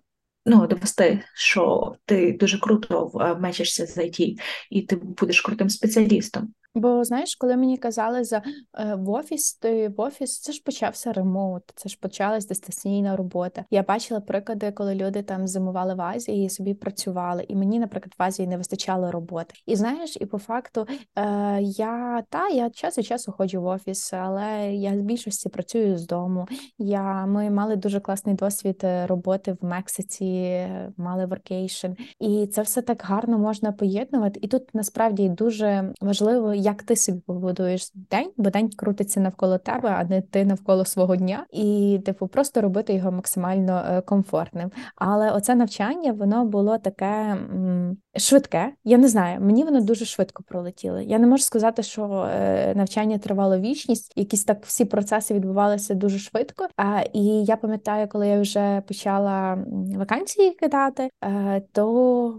[0.45, 6.53] ну, довести, що ти дуже круто мечешся з IT, і ти будеш крутим спеціалістом.
[6.75, 11.13] Бо знаєш, коли мені казали за е, в офіс, ти в офіс, це ж почався
[11.13, 13.65] ремоут, це ж почалась дистанційна робота.
[13.71, 17.45] Я бачила приклади, коли люди там зимували в Азії і собі працювали.
[17.47, 19.53] І мені, наприклад, в Азії не вистачало роботи.
[19.65, 24.13] І знаєш, і по факту е, я та я час від часу ходжу в офіс,
[24.13, 26.47] але я в більшості працюю з дому.
[26.77, 32.81] Я Ми мали дуже класний досвід е, роботи в Мексиці, мали workation, і це все
[32.81, 34.39] так гарно можна поєднувати.
[34.43, 39.89] І тут насправді дуже важливо як ти собі побудуєш день, бо день крутиться навколо тебе,
[39.89, 44.71] а не ти навколо свого дня, і типу просто робити його максимально е, комфортним.
[44.95, 48.73] Але оце навчання воно було таке м, швидке.
[48.83, 50.99] Я не знаю, мені воно дуже швидко пролетіло.
[50.99, 56.19] Я не можу сказати, що е, навчання тривало вічність, якісь так всі процеси відбувалися дуже
[56.19, 56.67] швидко.
[57.13, 59.57] І я пам'ятаю, коли я вже почала
[59.97, 61.93] вакансії кидати, е, то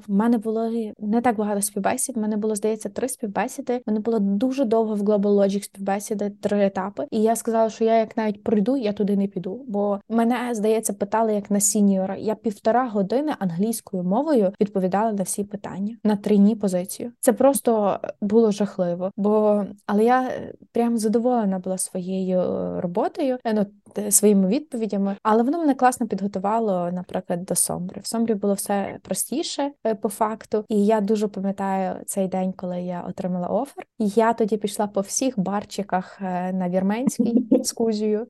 [0.08, 2.16] в мене було не так багато співбесід.
[2.16, 3.76] В мене було здається три співбесіди.
[3.76, 7.06] В мене було була дуже довго в Global Logic співбесіди, три етапи.
[7.10, 9.64] І я сказала, що я як навіть пройду, я туди не піду.
[9.68, 12.16] Бо мене здається питали як на сіньора.
[12.16, 17.12] Я півтора години англійською мовою відповідала на всі питання на трійні позицію.
[17.20, 19.10] Це просто було жахливо.
[19.16, 20.30] Бо але я
[20.72, 22.40] прям задоволена була своєю
[22.80, 23.38] роботою.
[23.44, 23.66] Ну
[24.10, 28.00] своїми відповідями, але воно мене класно підготувало, наприклад, до Сомбри.
[28.00, 32.82] В Сомбрі було все простіше е, по факту, і я дуже пам'ятаю цей день, коли
[32.82, 33.84] я отримала офер.
[34.06, 37.74] Я тоді пішла по всіх барчиках е, на Вірменській з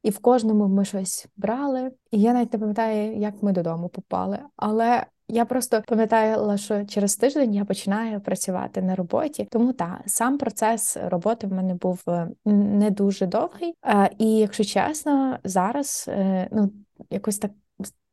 [0.03, 1.91] і в кожному ми щось брали.
[2.11, 4.39] І я навіть не пам'ятаю, як ми додому попали.
[4.57, 10.39] Але я просто пам'ятала, що через тиждень я починаю працювати на роботі, тому та сам
[10.39, 13.75] процес роботи в мене був е, не дуже довгий.
[14.19, 16.11] І якщо чесно, зараз
[16.51, 16.71] ну
[17.11, 17.51] якось так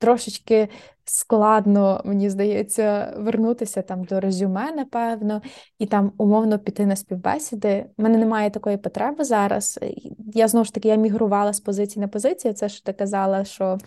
[0.02, 0.70] трошечки
[1.06, 5.42] складно, мені здається, вернутися там до резюме, напевно,
[5.80, 7.86] і там умовно піти на співбесіди.
[7.98, 9.80] У мене немає такої потреби зараз.
[10.34, 12.54] Я знову ж таки я мігрувала з позиції на позицію.
[12.54, 13.78] Це що ти казала, що.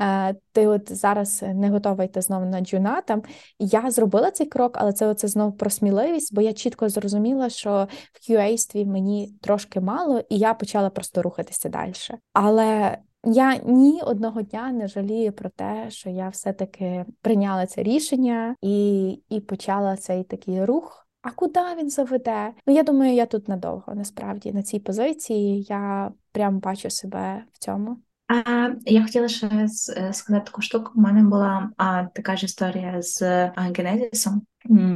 [0.00, 3.22] Е, ти от зараз не готова йти знову на джунатам.
[3.58, 7.88] Я зробила цей крок, але це оце знову про сміливість, бо я чітко зрозуміла, що
[8.12, 11.92] в QA-стві мені трошки мало, і я почала просто рухатися далі.
[12.32, 18.56] Але я ні одного дня не жалію про те, що я все-таки прийняла це рішення
[18.62, 21.06] і, і почала цей такий рух.
[21.22, 22.52] А куди він заведе?
[22.66, 27.58] Ну я думаю, я тут надовго насправді на цій позиції я прям бачу себе в
[27.58, 27.96] цьому.
[28.28, 30.92] А, Я хотіла ще е, сказати таку штуку.
[30.94, 34.42] У мене була а, така ж історія з а, генезісом.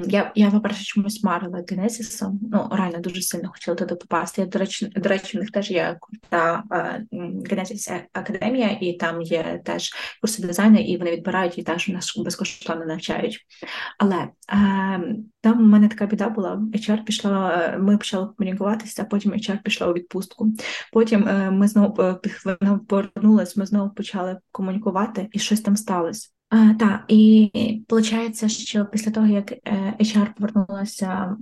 [0.06, 2.40] Я, я по-перше, чомусь марила генезісом.
[2.52, 4.40] Ну, реально дуже сильно хотіла туди попасти.
[4.40, 6.64] Я, до речі, до речі, в них теж є крута
[7.50, 9.90] Генезіс академія, і там є теж
[10.20, 13.46] курси дизайну, і вони відбирають і теж нас безкоштовно навчають.
[13.98, 16.62] Але е, там у мене така біда була.
[16.74, 20.52] HR пішла, е, ми почали комунікуватися, потім HR пішла у відпустку.
[20.92, 22.80] Потім е, ми знову е, вона
[23.56, 26.35] ми знову почали комунікувати, і щось там сталося.
[26.78, 31.36] Так, і виходить, що після того, як е, HR повернулася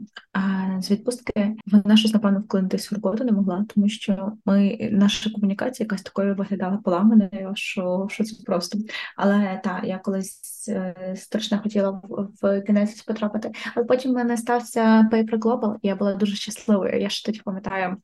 [0.80, 5.84] з відпустки, вона щось, напевно, вклинитись в роботу не могла, тому що ми наша комунікація
[5.84, 8.78] якась такою виглядала поламаною, що що це просто.
[9.16, 15.08] Але так, я колись е, страшно хотіла в, Genesis потрапити, але потім в мене стався
[15.12, 17.00] Paper Global, і я була дуже щасливою.
[17.00, 17.96] Я ще тоді пам'ятаю,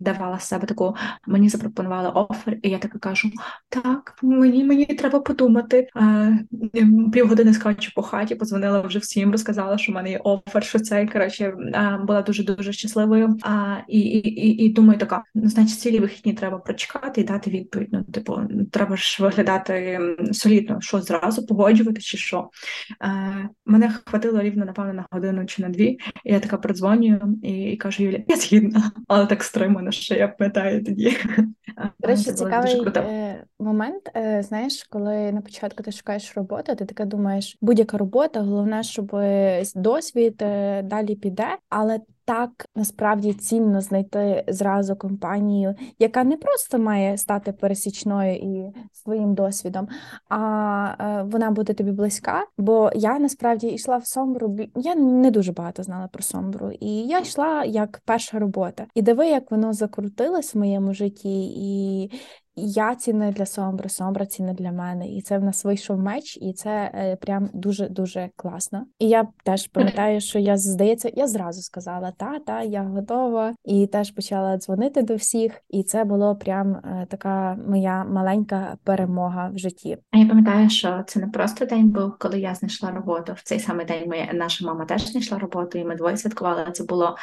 [0.00, 0.96] давала себе таку,
[1.26, 3.30] мені запропонували офер, і я така кажу:
[3.68, 5.88] так, мені мені треба подумати.
[7.12, 11.06] Півгодини скачу по хаті, позвонила вже всім, розказала, що в мене є офер, що це
[11.06, 11.54] коротше
[12.06, 13.36] була дуже дуже щасливою.
[13.42, 17.88] А і і, і думаю, така ну, значить, цілі вихідні треба прочекати і дати відповідь.
[17.92, 18.40] Ну, типу,
[18.72, 20.00] треба ж виглядати
[20.32, 22.50] солідно, що зразу погоджувати, чи що
[23.02, 25.98] Е, мене хватило рівно напевно на годину чи на дві.
[26.24, 30.28] І Я така продзвонюю і, і кажу: Юля, я згідна, але так стримано, що я
[30.28, 31.16] пам'ятаю тоді.
[32.00, 34.10] До речі, цікавий е, момент.
[34.16, 38.82] Е, знаєш, коли на початку початку ти шукаєш роботу, ти таке думаєш, будь-яка робота, головне,
[38.82, 39.10] щоб
[39.74, 47.18] досвід е, далі піде, але так насправді цінно знайти зразу компанію, яка не просто має
[47.18, 49.88] стати пересічною і своїм досвідом,
[50.28, 52.44] а е, вона буде тобі близька.
[52.58, 57.18] Бо я насправді йшла в Сомбру, я не дуже багато знала про Сомбру, і я
[57.18, 58.86] йшла як перша робота.
[58.94, 62.10] І диви, як воно закрутилось в моєму житті, і
[62.56, 66.52] я цінна для Сомбри, Сомбра цінна для мене, і це в нас вийшов меч, і
[66.52, 68.86] це е, прям дуже дуже класно.
[68.98, 73.86] І я теж пам'ятаю, що я здається, я зразу сказала та, та, я готова, і
[73.86, 75.52] теж почала дзвонити до всіх.
[75.70, 79.98] І це було прям е, така моя маленька перемога в житті.
[80.10, 83.32] А я пам'ятаю, що це не просто день був, коли я знайшла роботу.
[83.36, 86.72] В цей самий день моя наша мама теж знайшла роботу, і ми двоє святкували.
[86.72, 87.16] Це було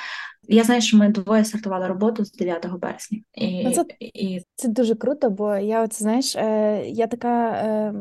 [0.48, 4.68] Я знаю, що ми двоє стартували роботу з 9 березня, і Ну, це, і це
[4.68, 7.94] дуже круто, бо я от знаєш, е, я така.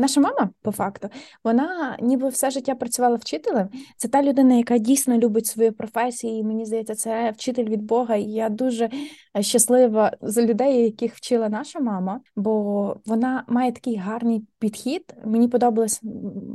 [0.00, 1.08] Наша мама, по факту,
[1.44, 3.68] вона ніби все життя працювала вчителем.
[3.96, 6.38] Це та людина, яка дійсно любить свою професію.
[6.38, 8.16] і Мені здається, це вчитель від Бога.
[8.16, 8.90] І я дуже
[9.40, 15.14] щаслива за людей, яких вчила наша мама, бо вона має такий гарний підхід.
[15.24, 16.00] Мені подобалось,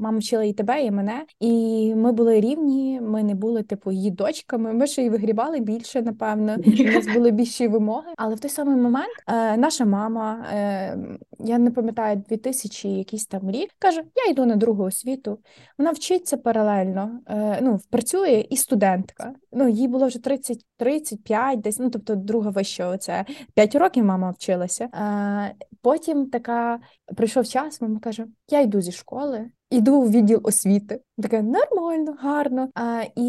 [0.02, 3.02] мама вчила і тебе, і мене, і ми були рівні.
[3.02, 4.74] Ми не були типу її дочками.
[4.74, 6.56] Ми ще й вигрібали більше, напевно.
[6.80, 8.08] У нас були більші вимоги.
[8.18, 10.98] Але в той самий момент е, наша мама, е,
[11.40, 15.40] я не пам'ятаю, 2000 якийсь там рік, каже: Я йду на другу освіту.
[15.78, 19.34] Вона вчиться паралельно, е, ну працює і студентка.
[19.52, 21.80] Ну їй було вже 30, 35 десь.
[21.80, 24.84] Ну тобто, друга вища, оце 5 років мама вчилася.
[24.84, 26.80] Е, потім така
[27.16, 29.50] прийшов час, каже: Я йду зі школи.
[29.76, 32.70] Іду в відділ освіти, таке нормально, гарно.
[32.76, 33.22] А, І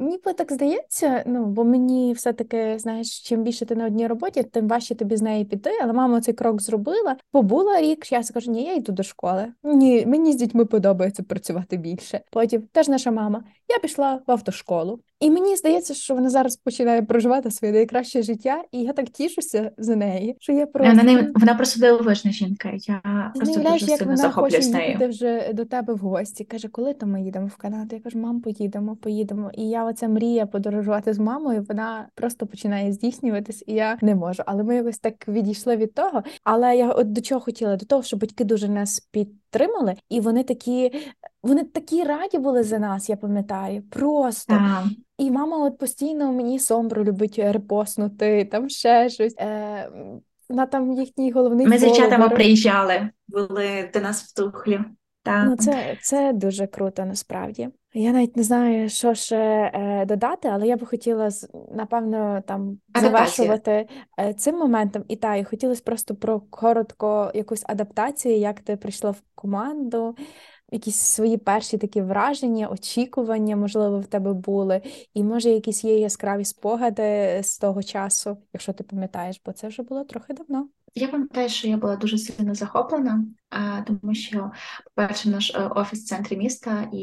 [0.00, 4.68] ніби так здається, ну бо мені все-таки знаєш, чим більше ти на одній роботі, тим
[4.68, 5.70] важче тобі з неї піти.
[5.82, 8.12] Але мама цей крок зробила, побула рік.
[8.12, 9.46] Я кажу, ні, я йду до школи.
[9.62, 12.20] Ні, мені з дітьми подобається працювати більше.
[12.32, 13.44] Потім теж наша мама.
[13.68, 15.00] Я пішла в автошколу.
[15.20, 19.70] І мені здається, що вона зараз починає проживати своє найкраще життя, і я так тішуся
[19.78, 20.36] за неї.
[20.40, 22.70] Що я просто вона не вона просто дивовижна жінка.
[22.74, 25.08] Я просто дуже як сильно вона хоче нею.
[25.08, 26.44] вже до тебе в гості.
[26.44, 27.96] Каже, коли то ми їдемо в Канаду?
[27.96, 29.50] Я кажу, мам, поїдемо, поїдемо.
[29.54, 31.66] І я оця мрія подорожувати з мамою.
[31.68, 34.42] Вона просто починає здійснюватись, і я не можу.
[34.46, 36.22] Але ми якось так відійшли від того.
[36.44, 37.76] Але я от до чого хотіла?
[37.76, 40.92] До того, що батьки дуже нас підтримали, і вони такі,
[41.42, 43.08] вони такі раді були за нас.
[43.08, 44.52] Я пам'ятаю, просто.
[44.52, 44.84] Так.
[45.18, 49.34] І мама от постійно мені сомбру любить репостнути, там ще щось.
[49.38, 49.90] Е,
[50.50, 54.80] на там їхній головний Ми з дівчатами приїжджали, були до нас в Тухлі.
[55.28, 55.46] Так.
[55.46, 57.68] Ну, це, це дуже круто насправді.
[57.94, 59.36] Я навіть не знаю, що ще
[59.74, 61.28] е, додати, але я би хотіла
[61.72, 63.88] напевно там завершувати
[64.20, 65.04] е, цим моментом.
[65.08, 70.16] І та, і хотілося просто про коротко якусь адаптацію, як ти прийшла в команду,
[70.70, 74.82] якісь свої перші такі враження, очікування, можливо, в тебе були,
[75.14, 79.82] і може якісь є яскраві спогади з того часу, якщо ти пам'ятаєш, бо це вже
[79.82, 80.68] було трохи давно.
[80.94, 84.50] Я пам'ятаю, що я була дуже сильно захоплена, а, тому що,
[84.84, 86.98] по-перше, наш е, офіс в центрі міста, і,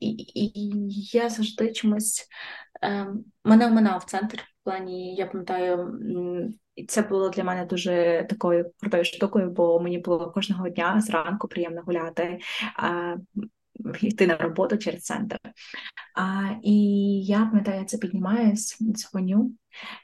[0.00, 2.28] і, і я завжди чомусь
[2.82, 3.06] е,
[3.44, 4.38] мене оминав центр.
[4.38, 5.92] В плані, я пам'ятаю,
[6.88, 11.82] це було для мене дуже такою крутою штукою, бо мені було кожного дня зранку приємно
[11.86, 12.38] гуляти,
[14.00, 15.38] йти на роботу через центр.
[16.14, 16.74] А, І
[17.24, 19.52] я пам'ятаю, я це піднімаюсь, дзвоню,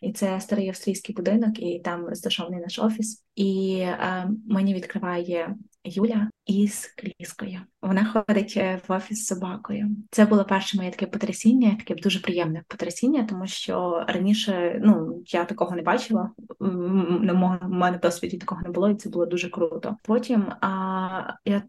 [0.03, 3.25] і це старий австрійський будинок, і там розташований наш офіс.
[3.35, 7.61] І е, мені відкриває Юля із кліскою.
[7.83, 9.89] Вона ходить е, в офіс з собакою.
[10.11, 15.45] Це було перше моє таке потрясіння, таке дуже приємне потрясіння, тому що раніше ну я
[15.45, 16.31] такого не бачила.
[16.61, 19.97] На мене досвіді такого не було, і це було дуже круто.
[20.03, 21.63] Потім а, я,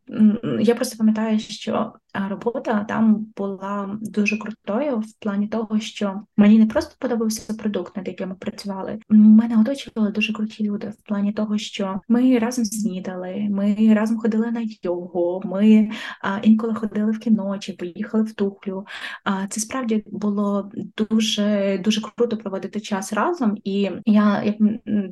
[0.59, 1.93] я просто пам'ятаю, що
[2.29, 8.07] робота там була дуже крутою в плані того, що мені не просто подобався продукт, над
[8.07, 8.99] яким ми працювали.
[9.09, 14.51] Мене оточували дуже круті люди в плані того, що ми разом снідали, ми разом ходили
[14.51, 15.89] на йогу, ми
[16.21, 18.85] а, інколи ходили в кіно чи поїхали в тухлю.
[19.23, 23.57] А це справді було дуже дуже круто проводити час разом.
[23.63, 24.55] І я як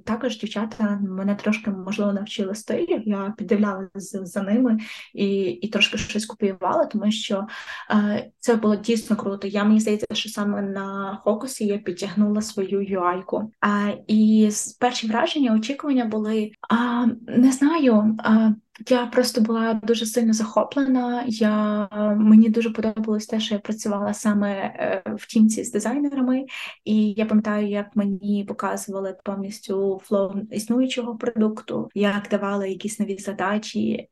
[0.06, 3.02] також дівчата мене трошки можливо навчили стилю.
[3.06, 4.80] Я піддивлялася за ними
[5.14, 7.48] і і трошки щось копіювала, тому що
[7.92, 9.48] е, це було дійсно круто.
[9.48, 13.52] Я мені здається, що саме на Хокусі я підтягнула свою UI-ку.
[13.62, 18.18] А і перші враження, очікування були а, не знаю.
[18.20, 18.50] А,
[18.89, 21.24] я просто була дуже сильно захоплена.
[21.28, 26.45] Я Мені дуже подобалось те, що я працювала саме е, в тімці з дизайнерами,
[26.86, 34.07] і я пам'ятаю, як мені показували повністю flow існуючого продукту, як давали якісь нові задачі,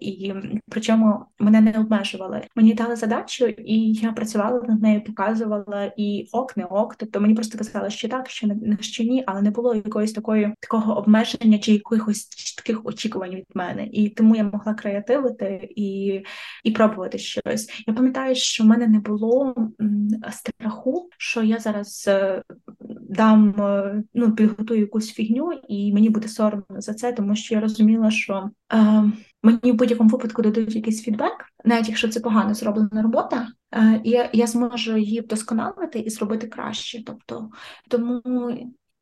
[0.00, 0.34] і
[0.68, 2.42] причому мене не обмежували.
[2.56, 6.94] Мені дали задачу, і я працювала над нею, показувала і ок, не ок.
[6.96, 10.54] Тобто мені просто казали, що так, що не що ні, але не було якоїсь такої
[10.60, 12.24] такого обмеження чи якихось
[12.56, 13.86] таких очікувань від мене.
[13.92, 16.20] І тому я могла креативити і
[16.64, 17.84] і пробувати щось.
[17.86, 19.54] Я пам'ятаю, що в мене не було
[20.30, 22.42] страху, що я зараз е,
[23.10, 27.60] дам, е, ну підготую якусь фігню, і мені буде соромно за це, тому що я
[27.60, 29.04] розуміла, що е,
[29.42, 31.32] мені в будь-якому випадку дадуть якийсь фідбек,
[31.64, 33.48] навіть якщо це погано зроблена робота.
[33.74, 37.04] Е, я я зможу її вдосконалити і зробити краще.
[37.04, 37.50] Тобто,
[37.88, 38.22] тому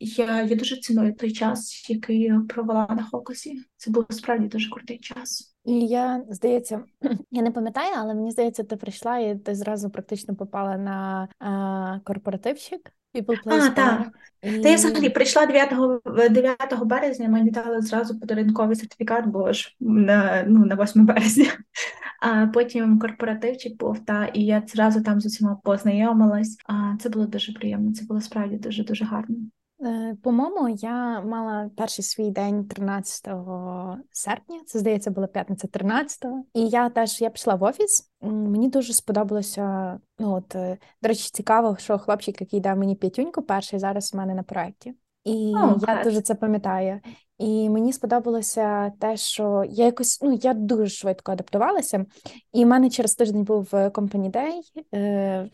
[0.01, 3.63] я я дуже ціную той час, який провела на Хокусі.
[3.77, 5.55] Це був справді дуже крутий час.
[5.65, 6.85] І я здається,
[7.31, 12.01] я не пам'ятаю, але мені здається, ти прийшла і ти зразу практично попала на а,
[12.05, 12.93] корпоративчик.
[13.15, 14.09] People Place А, так.
[14.43, 14.59] І...
[14.59, 15.75] Та я взагалі прийшла 9
[16.31, 21.47] 9 березня, мені дали зразу подарунковий сертифікат, бо ж на ну, на 8 березня.
[22.21, 26.57] А потім корпоративчик був, та і я зразу там з усіма познайомилась.
[26.67, 27.93] А це було дуже приємно.
[27.93, 29.37] Це було справді дуже дуже гарно.
[29.83, 33.29] Е, по-моєму, я мала перший свій день 13
[34.13, 34.61] серпня.
[34.67, 36.45] Це здається, була п'ятниця 13-го.
[36.55, 38.11] І я теж я пішла в офіс.
[38.21, 39.99] Мені дуже сподобалося.
[40.19, 44.17] Ну от е, до речі, цікаво, що хлопчик, який дав мені п'ятюньку, перший зараз в
[44.17, 44.95] мене на проєкті.
[45.25, 47.01] І oh, я дуже це пам'ятаю.
[47.41, 52.07] І мені сподобалося те, що я якось ну я дуже швидко адаптувалася.
[52.53, 54.61] І в мене через тиждень був е, Company Day,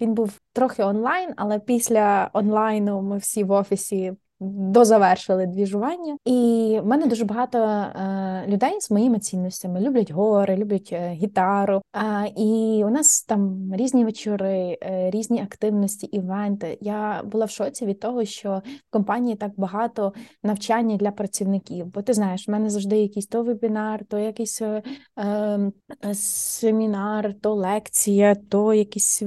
[0.01, 6.17] Він був трохи онлайн, але після онлайну ми всі в офісі дозавершили двіжування.
[6.25, 11.83] І в мене дуже багато е, людей з моїми цінностями люблять гори, люблять е, гітару.
[11.93, 16.79] А, І у нас там різні вечори, е, різні активності, івенти.
[16.81, 20.13] Я була в шоці від того, що в компанії так багато
[20.43, 21.87] навчання для працівників.
[21.87, 24.83] Бо ти знаєш, в мене завжди якийсь то вебінар, то якийсь е,
[25.17, 25.73] ем,
[26.15, 29.23] семінар, то лекція, то якісь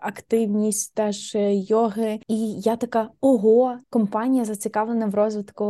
[0.00, 2.20] активність теж е, йоги.
[2.28, 5.64] І я така ого, компанія зацікавлена в розвитку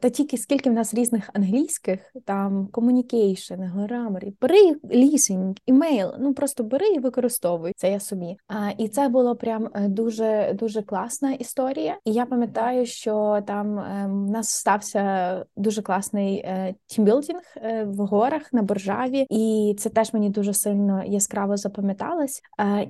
[0.00, 6.64] та тільки скільки в нас різних англійських, там communication, grammar, бери listening, імейл, ну просто
[6.64, 8.36] бери і використовуй це я собі.
[8.48, 11.98] А, І це було прям е, дуже дуже класна історія.
[12.04, 17.42] І я пам'ятаю, що там е, в нас стався дуже класний е, тімбілдинг
[17.84, 22.42] в горах на Боржаві, і це теж мені дуже сильно яскраво запам'яталось.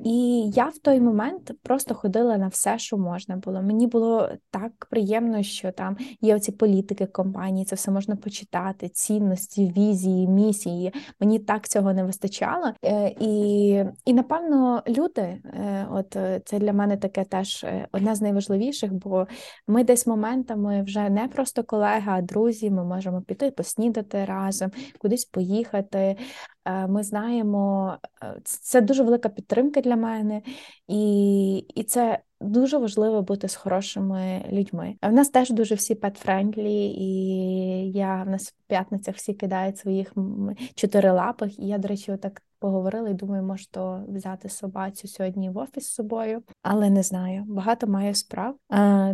[0.05, 3.63] І я в той момент просто ходила на все, що можна було.
[3.63, 9.73] Мені було так приємно що там є оці політики компанії, це все можна почитати, цінності,
[9.77, 10.93] візії, місії.
[11.21, 12.73] Мені так цього не вистачало.
[12.85, 13.69] Е, і,
[14.05, 19.27] і напевно, люди, е, от е, це для мене таке теж одне з найважливіших, бо
[19.67, 22.71] ми десь моментами вже не просто колеги, а друзі.
[22.71, 26.17] Ми можемо піти поснідати разом, кудись поїхати.
[26.89, 27.97] Ми знаємо,
[28.45, 30.43] це дуже велика підтримка для мене,
[30.89, 34.95] і і це дуже важливо бути з хорошими людьми.
[35.03, 40.15] В нас теж дуже всі pet-friendly, і я в нас в п'ятницях всі кидають своїх
[40.75, 41.59] чотирилапих.
[41.59, 45.85] І я, до речі, отак поговорила і думаю, може то взяти собацю сьогодні в офіс
[45.85, 47.45] з собою, але не знаю.
[47.49, 48.57] Багато маю справ,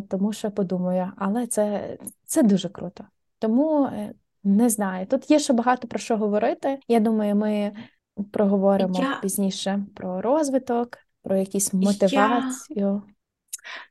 [0.08, 3.04] тому що подумаю, але це, це дуже круто.
[3.38, 4.14] Тому е,
[4.48, 5.06] не знаю.
[5.06, 6.78] Тут є ще багато про що говорити.
[6.88, 7.72] Я думаю, ми
[8.32, 9.18] проговоримо я...
[9.22, 12.52] пізніше про розвиток, про якісь мотивацію.
[12.76, 13.02] Я...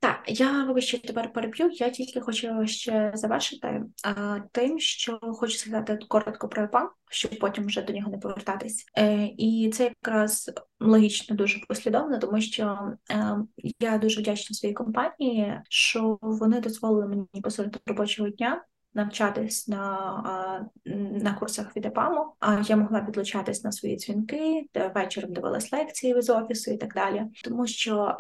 [0.02, 1.70] Так, я вибачте, тепер переб'ю.
[1.74, 7.66] Я тільки хочу ще завершити а, тим, що хочу сказати коротко про ЕПА, щоб потім
[7.66, 8.86] вже до нього не повертатись.
[8.98, 12.80] Е, І це якраз логічно дуже послідовно, тому що
[13.12, 13.38] е,
[13.80, 18.64] я дуже вдячна своїй компанії, що вони дозволили мені посеред робочого дня
[18.98, 25.74] навчатись на на курсах від ЕПАМу, а я могла підлучатись на свої дзвінки, вечором дивилась
[25.74, 27.24] лекції з офісу і так далі.
[27.44, 28.18] Тому що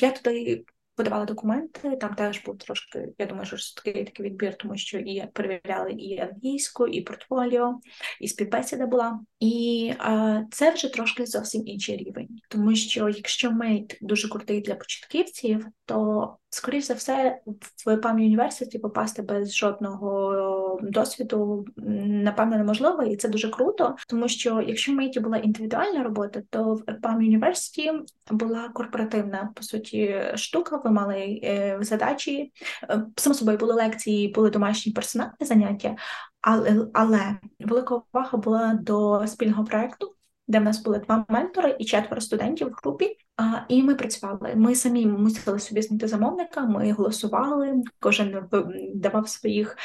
[0.00, 0.64] я туди
[0.98, 5.26] подавала документи, там теж був трошки, я думаю, що такий такий відбір, тому що і
[5.32, 7.80] перевіряли і англійську, і портфоліо,
[8.20, 9.20] і співбесіда була.
[9.40, 14.74] І а, це вже трошки зовсім інший рівень, тому що якщо мейт дуже крутий для
[14.74, 17.40] початківців, то скоріш за все
[17.86, 24.60] в PAM університеті попасти без жодного досвіду напевно неможливо, і це дуже круто, тому що
[24.60, 27.92] якщо в мейті була індивідуальна робота, то в PAM університі
[28.30, 30.76] була корпоративна по суті штука.
[30.84, 35.96] Ви мали е, задачі, е, само собою були лекції, були домашні персональні заняття,
[36.40, 40.14] але але велика увага була до спільного проекту,
[40.48, 43.16] де в нас були два ментори і четверо студентів в групі.
[43.38, 44.54] А, І ми працювали.
[44.56, 46.60] Ми самі мусили собі знайти замовника.
[46.66, 48.48] Ми голосували, кожен
[48.94, 49.76] давав своїх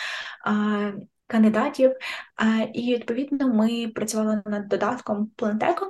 [0.46, 0.92] а,
[1.34, 1.92] кандидатів.
[2.74, 5.90] І відповідно ми працювали над додатком Плентеком,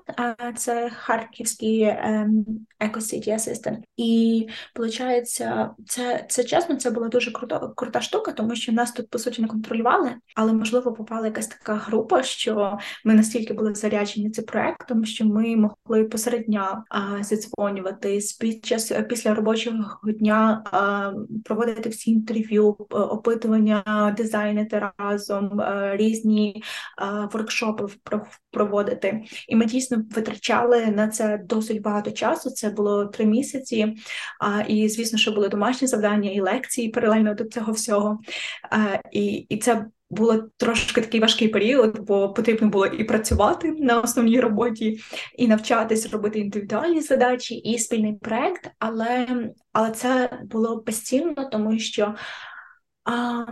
[0.55, 2.45] це харківський ем,
[2.79, 3.77] Assistant.
[3.97, 5.69] І виходить, це
[6.29, 9.47] це чесно, це була дуже крута крута штука, тому що нас тут по суті не
[9.47, 15.25] контролювали, але можливо попала якась така група, що ми настільки були заряджені цим проектом, що
[15.25, 16.83] ми могли посеред дня
[17.21, 20.63] зідзвонюватись під час після робочого дня
[21.45, 26.63] проводити всі інтерв'ю, опитування, дизайнити разом е, різні різні
[27.31, 27.87] воркшопи
[28.51, 29.23] проводити.
[29.47, 32.49] І ми дійсно витрачали на це досить багато часу.
[32.49, 33.95] Це було три місяці.
[34.67, 38.19] І звісно, що були домашні завдання і лекції паралельно до цього всього.
[39.11, 44.39] І, І це було трошки такий важкий період, бо потрібно було і працювати на основній
[44.39, 44.99] роботі,
[45.37, 48.69] і навчатись робити індивідуальні задачі, і спільний проект.
[48.79, 49.27] Але
[49.73, 52.15] але це було постійно, тому що
[53.05, 53.45] а,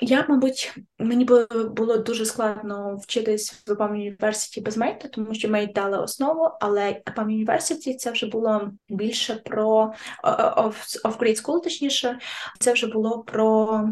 [0.00, 1.24] Я, мабуть, мені
[1.70, 6.94] було дуже складно вчитись в ПАМ університі без мейта, тому що мейт дали основу, але
[7.16, 9.92] ПАМ університі це вже було більше про
[11.04, 12.18] off-grade school, точніше,
[12.60, 13.84] це вже було про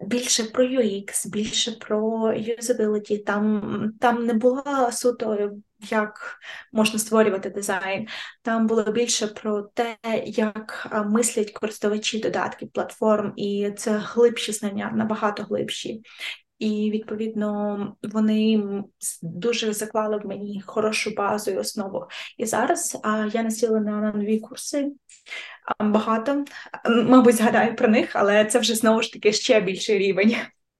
[0.00, 3.18] більше про UX, більше про юзабіліті.
[3.18, 6.38] Там там не була суто, як
[6.72, 8.08] можна створювати дизайн.
[8.42, 9.96] Там було більше про те,
[10.26, 16.02] як мислять користувачі додатків платформ, і це глибші знання, набагато глибші.
[16.60, 18.64] І відповідно вони
[19.22, 22.06] дуже заклали в мені хорошу базу і основу.
[22.38, 24.92] І зараз а, я насілена на нові курси
[25.78, 26.44] багато.
[27.06, 30.36] Мабуть, згадаю про них, але це вже знову ж таки ще більший рівень.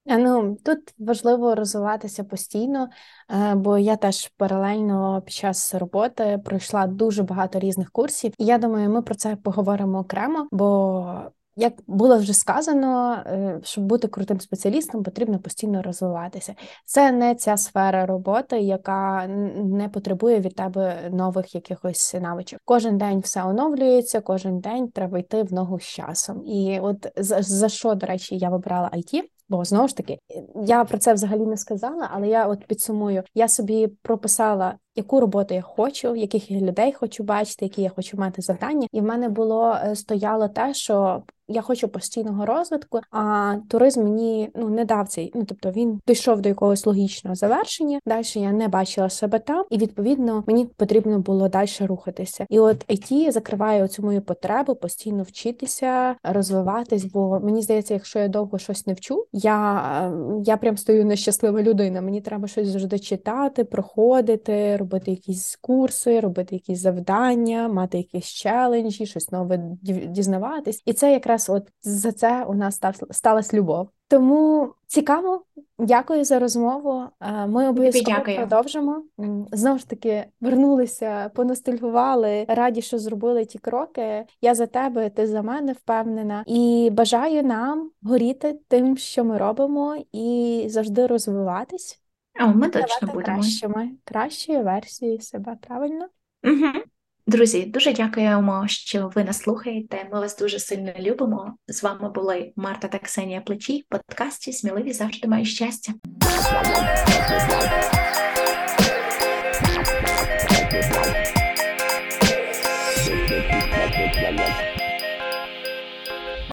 [0.07, 2.89] Ну тут важливо розвиватися постійно,
[3.31, 8.59] е, бо я теж паралельно під час роботи пройшла дуже багато різних курсів, і я
[8.59, 14.41] думаю, ми про це поговоримо окремо, бо як було вже сказано, е, щоб бути крутим
[14.41, 16.55] спеціалістом, потрібно постійно розвиватися.
[16.85, 19.27] Це не ця сфера роботи, яка
[19.57, 22.61] не потребує від тебе нових якихось навичок.
[22.65, 26.47] Кожен день все оновлюється, кожен день треба йти в ногу з часом.
[26.47, 30.19] І от за, за що, до речі, я вибрала IT, Бо знову ж таки,
[30.67, 35.55] я про це взагалі не сказала, але я от підсумую, я собі прописала, яку роботу
[35.55, 38.87] я хочу, яких я людей хочу бачити, які я хочу мати завдання.
[38.93, 44.51] І в мене було е, стояло те, що я хочу постійного розвитку, а туризм мені
[44.55, 45.33] ну не дав цей.
[45.35, 47.99] Ну тобто він дійшов до якогось логічного завершення.
[48.07, 52.47] Далі я не бачила себе там, і відповідно мені потрібно було далі рухатися.
[52.49, 57.05] І от IT закриває оцю мою потребу постійно вчитися, розвиватись.
[57.05, 60.13] Бо мені здається, якщо я довго щось не вчу, я
[60.45, 62.01] я прям стою нещаслива людина.
[62.01, 69.07] Мені треба щось завжди читати, проходити, робити якісь курси, робити якісь завдання, мати якісь челенджі,
[69.07, 70.83] щось нове дізнаватись.
[70.87, 73.89] І це якраз от за це у нас став сталася любов.
[74.11, 75.43] Тому цікаво,
[75.79, 77.03] дякую за розмову.
[77.21, 79.03] Е, ми обов'язково продовжимо.
[79.53, 84.25] Знову ж таки вернулися, поностальгували, раді, що зробили ті кроки.
[84.43, 89.97] Я за тебе, ти за мене впевнена, і бажаю нам горіти тим, що ми робимо,
[90.13, 92.00] і завжди розвиватись.
[92.35, 96.09] А ми точно будемо кращими, кращою версією себе правильно.
[96.45, 96.83] Угу.
[97.27, 100.09] Друзі, дуже дякуємо, що ви нас слухаєте.
[100.13, 101.57] Ми вас дуже сильно любимо.
[101.69, 105.93] З вами були Марта та Ксенія Плечі в подкасті Сміливі завжди мають щастя.